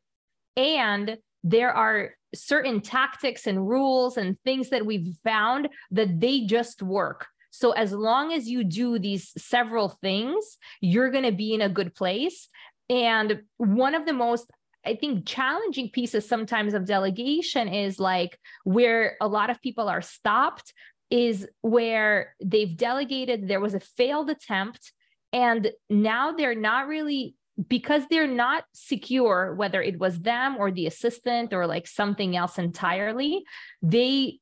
[0.56, 6.82] and there are certain tactics and rules and things that we've found that they just
[6.82, 7.26] work.
[7.50, 11.68] So as long as you do these several things, you're going to be in a
[11.68, 12.48] good place.
[12.90, 14.50] And one of the most
[14.88, 20.00] I think challenging pieces sometimes of delegation is like where a lot of people are
[20.00, 20.72] stopped
[21.10, 24.92] is where they've delegated, there was a failed attempt,
[25.32, 27.34] and now they're not really
[27.68, 32.56] because they're not secure whether it was them or the assistant or like something else
[32.56, 33.42] entirely
[33.82, 34.38] they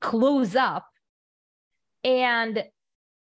[0.00, 0.86] close up.
[2.04, 2.62] And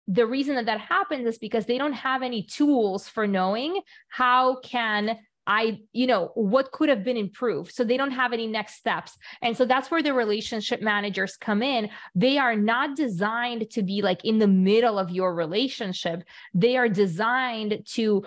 [0.08, 4.60] the reason that that happens is because they don't have any tools for knowing how
[4.60, 5.18] can
[5.52, 7.74] I, you know, what could have been improved.
[7.74, 9.18] So they don't have any next steps.
[9.42, 11.90] And so that's where the relationship managers come in.
[12.16, 16.24] They are not designed to be like in the middle of your relationship.
[16.54, 18.24] They are designed to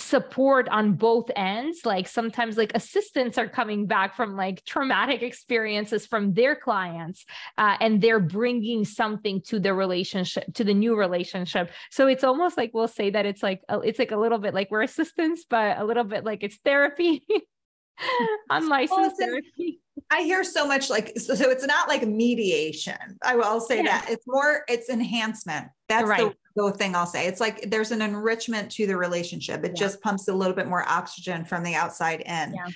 [0.00, 1.84] support on both ends.
[1.84, 7.24] Like sometimes like assistants are coming back from like traumatic experiences from their clients
[7.58, 11.70] uh, and they're bringing something to the relationship to the new relationship.
[11.90, 14.54] So it's almost like we'll say that it's like a, it's like a little bit
[14.54, 17.22] like we're assistants but a little bit like it's therapy
[18.50, 19.80] unlicensed well, therapy
[20.10, 23.18] I hear so much like so, so, it's not like mediation.
[23.22, 24.00] I will say yeah.
[24.00, 25.68] that it's more it's enhancement.
[25.88, 26.34] That's right.
[26.56, 27.26] the the thing I'll say.
[27.26, 29.64] It's like there's an enrichment to the relationship.
[29.64, 29.80] It yeah.
[29.80, 32.66] just pumps a little bit more oxygen from the outside in, yeah.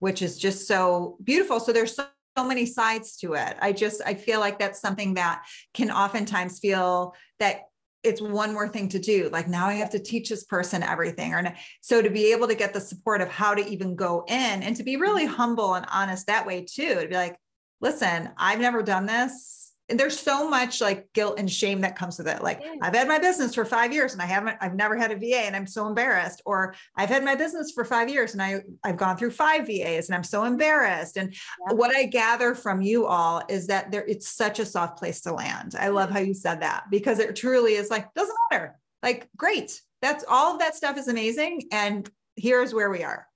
[0.00, 1.60] which is just so beautiful.
[1.60, 2.06] So there's so,
[2.36, 3.56] so many sides to it.
[3.60, 7.62] I just I feel like that's something that can oftentimes feel that
[8.02, 9.28] it's one more thing to do.
[9.32, 11.32] Like now I have to teach this person everything.
[11.34, 14.62] Or so to be able to get the support of how to even go in
[14.62, 15.34] and to be really mm-hmm.
[15.34, 17.00] humble and honest that way too.
[17.00, 17.36] To be like,
[17.80, 22.28] listen, I've never done this there's so much like guilt and shame that comes with
[22.28, 22.42] it.
[22.42, 22.74] Like yeah.
[22.80, 25.44] I've had my business for five years and I haven't, I've never had a VA
[25.44, 26.40] and I'm so embarrassed.
[26.46, 30.08] Or I've had my business for five years and I, I've gone through five VAs
[30.08, 31.16] and I'm so embarrassed.
[31.16, 31.74] And yeah.
[31.74, 35.32] what I gather from you all is that there, it's such a soft place to
[35.32, 35.74] land.
[35.78, 38.78] I love how you said that because it truly is like, doesn't matter.
[39.02, 39.80] Like, great.
[40.00, 41.68] That's all of that stuff is amazing.
[41.72, 43.26] And here's where we are.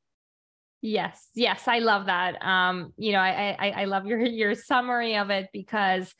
[0.83, 2.41] Yes, yes, I love that.
[2.45, 6.15] Um, you know, I I, I love your your summary of it because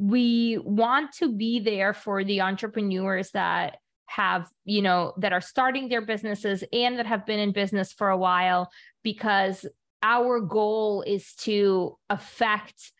[0.00, 3.76] we want to be there for the entrepreneurs that
[4.06, 8.08] have you know that are starting their businesses and that have been in business for
[8.08, 8.70] a while
[9.04, 9.66] because
[10.02, 12.92] our goal is to affect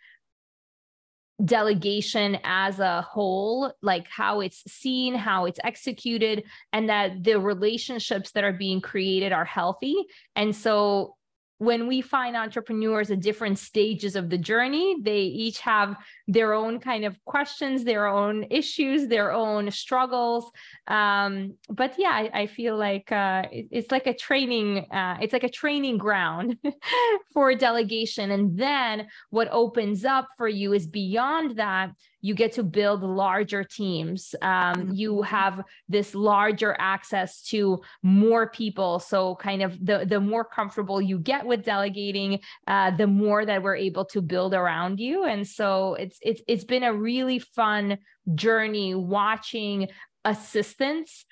[1.43, 8.33] delegation as a whole, like how it's seen, how it's executed, and that the relationships
[8.33, 9.95] that are being created are healthy.
[10.37, 11.17] And so
[11.61, 15.95] when we find entrepreneurs at different stages of the journey, they each have
[16.27, 20.51] their own kind of questions, their own issues, their own struggles.
[20.87, 25.35] Um, but yeah, I, I feel like uh, it, it's like a training, uh, it's
[25.35, 26.57] like a training ground
[27.35, 28.31] for delegation.
[28.31, 31.91] And then what opens up for you is beyond that,
[32.21, 34.35] you get to build larger teams.
[34.43, 35.25] Um, you mm-hmm.
[35.25, 38.99] have this larger access to more people.
[38.99, 43.63] So, kind of the the more comfortable you get with delegating, uh, the more that
[43.63, 45.25] we're able to build around you.
[45.25, 47.99] And so, it's it's it's been a really fun
[48.35, 49.89] journey watching
[50.25, 51.25] assistants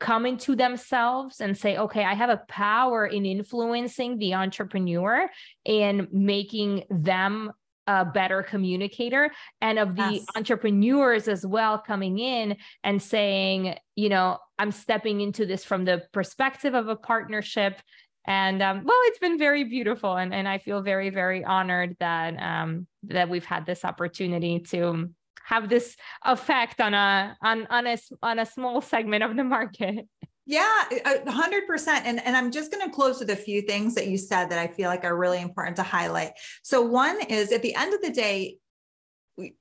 [0.00, 5.28] come into themselves and say, okay, I have a power in influencing the entrepreneur
[5.64, 7.52] and making them
[7.86, 9.30] a better communicator.
[9.60, 10.26] And of the yes.
[10.36, 16.02] entrepreneurs as well coming in and saying you know i'm stepping into this from the
[16.12, 17.80] perspective of a partnership.
[18.26, 20.16] And um, well it's been very beautiful.
[20.16, 25.10] And, and i feel very very honored that um, that we've had this opportunity to
[25.44, 30.08] have this effect on a on on a on a small segment of the market
[30.46, 32.06] yeah, a hundred percent.
[32.06, 34.58] And, and I'm just going to close with a few things that you said that
[34.58, 36.32] I feel like are really important to highlight.
[36.62, 38.58] So one is at the end of the day,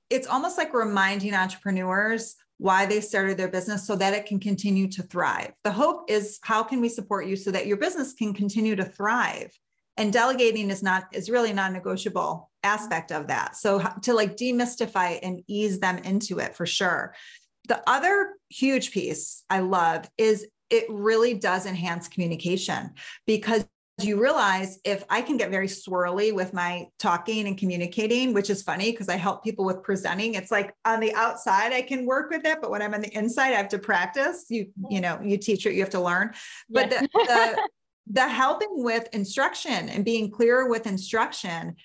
[0.09, 4.87] it's almost like reminding entrepreneurs why they started their business so that it can continue
[4.87, 5.53] to thrive.
[5.63, 8.85] The hope is how can we support you so that your business can continue to
[8.85, 9.57] thrive?
[9.97, 13.55] And delegating is not is really non-negotiable aspect of that.
[13.55, 17.13] So to like demystify and ease them into it for sure.
[17.67, 22.89] The other huge piece I love is it really does enhance communication
[23.27, 23.65] because
[24.01, 28.63] you realize if I can get very swirly with my talking and communicating, which is
[28.63, 30.33] funny because I help people with presenting.
[30.33, 33.15] It's like on the outside I can work with it, but when I'm on the
[33.15, 34.45] inside, I have to practice.
[34.49, 36.33] You, you know, you teach it, you have to learn.
[36.71, 37.01] But yes.
[37.13, 37.69] the, the
[38.07, 41.75] the helping with instruction and being clear with instruction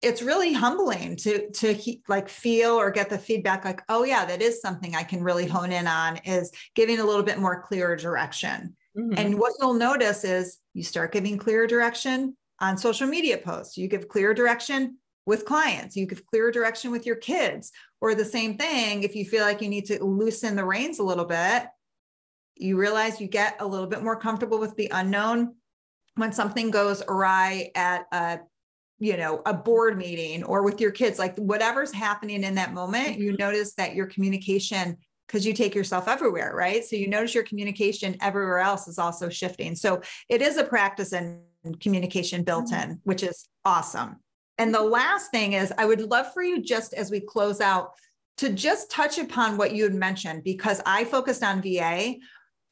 [0.00, 1.76] it's really humbling to to
[2.08, 5.46] like feel or get the feedback like oh yeah that is something i can really
[5.46, 8.74] hone in on is giving a little bit more clear direction.
[8.96, 9.18] Mm-hmm.
[9.18, 13.76] and what you'll notice is you start giving clearer direction on social media posts.
[13.76, 15.94] You give clearer direction with clients.
[15.94, 17.70] You give clearer direction with your kids.
[18.00, 21.04] Or the same thing if you feel like you need to loosen the reins a
[21.04, 21.68] little bit
[22.58, 25.54] you realize you get a little bit more comfortable with the unknown.
[26.16, 28.40] When something goes awry at a
[28.98, 33.18] you know a board meeting or with your kids like whatever's happening in that moment
[33.18, 33.42] you mm-hmm.
[33.42, 34.96] notice that your communication
[35.26, 39.28] because you take yourself everywhere right so you notice your communication everywhere else is also
[39.28, 41.40] shifting so it is a practice and
[41.80, 42.92] communication built mm-hmm.
[42.92, 44.16] in which is awesome
[44.58, 47.92] and the last thing is i would love for you just as we close out
[48.36, 52.14] to just touch upon what you had mentioned because i focused on va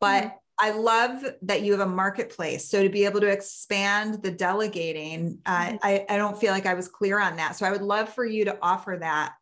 [0.00, 0.36] but mm-hmm.
[0.58, 2.68] I love that you have a marketplace.
[2.68, 5.76] So to be able to expand the delegating, uh, mm-hmm.
[5.82, 7.56] I, I don't feel like I was clear on that.
[7.56, 9.34] So I would love for you to offer that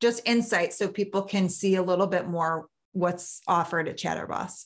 [0.00, 4.64] just insight so people can see a little bit more what's offered at Chatterboss.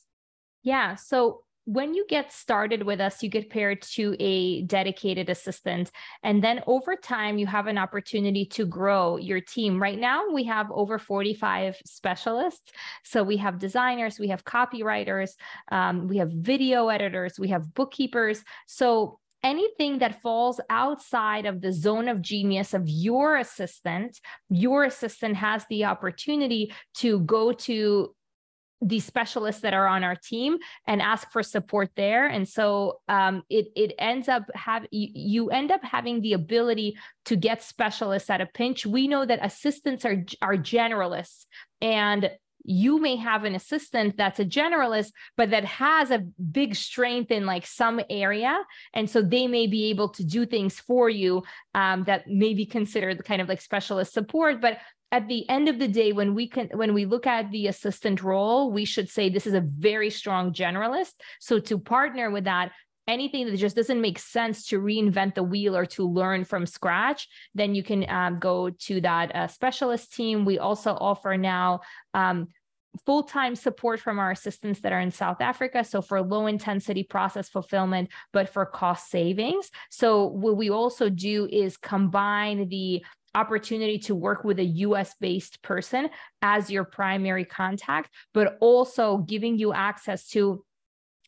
[0.62, 0.94] Yeah.
[0.94, 5.90] So when you get started with us, you get paired to a dedicated assistant.
[6.22, 9.80] And then over time, you have an opportunity to grow your team.
[9.80, 12.72] Right now, we have over 45 specialists.
[13.04, 15.30] So we have designers, we have copywriters,
[15.70, 18.42] um, we have video editors, we have bookkeepers.
[18.66, 25.36] So anything that falls outside of the zone of genius of your assistant, your assistant
[25.36, 28.14] has the opportunity to go to
[28.82, 32.26] the specialists that are on our team and ask for support there.
[32.26, 36.96] And so um, it it ends up have you, you end up having the ability
[37.26, 38.84] to get specialists at a pinch.
[38.84, 41.46] We know that assistants are are generalists
[41.80, 42.30] and
[42.64, 46.20] you may have an assistant that's a generalist but that has a
[46.52, 48.58] big strength in like some area.
[48.94, 51.42] And so they may be able to do things for you
[51.74, 54.78] um, that may be considered kind of like specialist support but
[55.12, 58.22] at the end of the day when we can when we look at the assistant
[58.22, 62.72] role we should say this is a very strong generalist so to partner with that
[63.06, 67.28] anything that just doesn't make sense to reinvent the wheel or to learn from scratch
[67.54, 71.80] then you can um, go to that uh, specialist team we also offer now
[72.14, 72.48] um,
[73.06, 75.82] full-time support from our assistants that are in South Africa.
[75.82, 79.70] So for low intensity process fulfillment, but for cost savings.
[79.90, 83.02] So what we also do is combine the
[83.34, 86.10] opportunity to work with a US based person
[86.40, 90.64] as your primary contact, but also giving you access to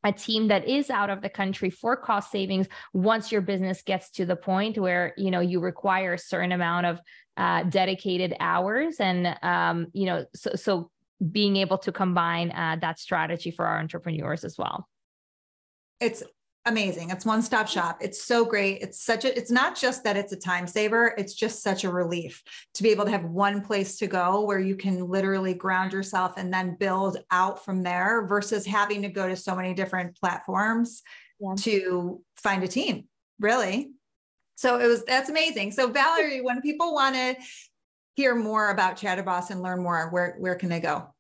[0.05, 4.11] a team that is out of the country for cost savings once your business gets
[4.11, 7.01] to the point where you know you require a certain amount of
[7.37, 8.97] uh, dedicated hours.
[9.01, 10.91] And um, you know so, so
[11.33, 14.87] being able to combine uh, that strategy for our entrepreneurs as well.
[16.01, 16.23] It's
[16.67, 17.11] amazing.
[17.11, 17.99] It's one stop shop.
[18.01, 18.81] It's so great.
[18.81, 21.91] It's such a, it's not just that it's a time saver, it's just such a
[21.91, 22.43] relief
[22.75, 26.35] to be able to have one place to go where you can literally ground yourself
[26.37, 31.03] and then build out from there versus having to go to so many different platforms
[31.39, 31.55] yeah.
[31.59, 33.05] to find a team,
[33.39, 33.91] really.
[34.57, 35.73] So it was, that's amazing.
[35.73, 37.37] So, Valerie, when people want to
[38.15, 41.14] hear more about Chatterboss and learn more, where, where can they go?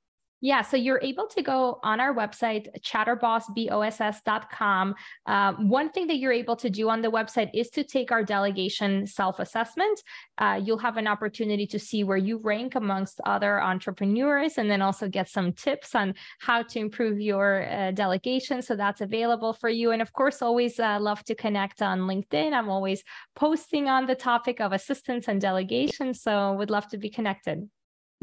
[0.44, 4.94] Yeah, so you're able to go on our website, chatterbossboss.com.
[5.24, 8.22] Um, one thing that you're able to do on the website is to take our
[8.22, 10.02] delegation self assessment.
[10.36, 14.82] Uh, you'll have an opportunity to see where you rank amongst other entrepreneurs and then
[14.82, 18.60] also get some tips on how to improve your uh, delegation.
[18.60, 19.92] So that's available for you.
[19.92, 22.52] And of course, always uh, love to connect on LinkedIn.
[22.52, 23.02] I'm always
[23.34, 26.12] posting on the topic of assistance and delegation.
[26.12, 27.66] So would love to be connected.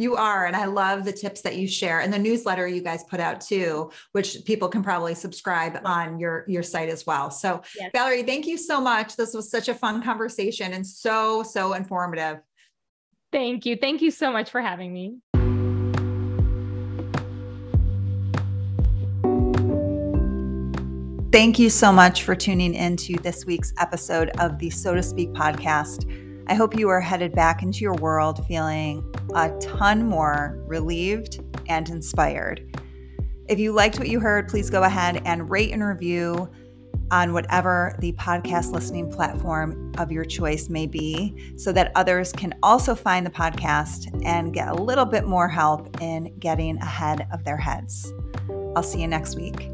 [0.02, 0.48] You are.
[0.48, 3.40] And I love the tips that you share and the newsletter you guys put out
[3.40, 7.30] too, which people can probably subscribe on your, your site as well.
[7.30, 7.92] So, yes.
[7.94, 9.16] Valerie, thank you so much.
[9.16, 12.40] This was such a fun conversation and so, so informative.
[13.32, 13.76] Thank you.
[13.76, 15.18] Thank you so much for having me.
[21.32, 25.30] Thank you so much for tuning into this week's episode of the So to Speak
[25.30, 26.31] podcast.
[26.52, 31.40] I hope you are headed back into your world feeling a ton more relieved
[31.70, 32.78] and inspired.
[33.48, 36.52] If you liked what you heard, please go ahead and rate and review
[37.10, 42.54] on whatever the podcast listening platform of your choice may be so that others can
[42.62, 47.46] also find the podcast and get a little bit more help in getting ahead of
[47.46, 48.12] their heads.
[48.76, 49.72] I'll see you next week.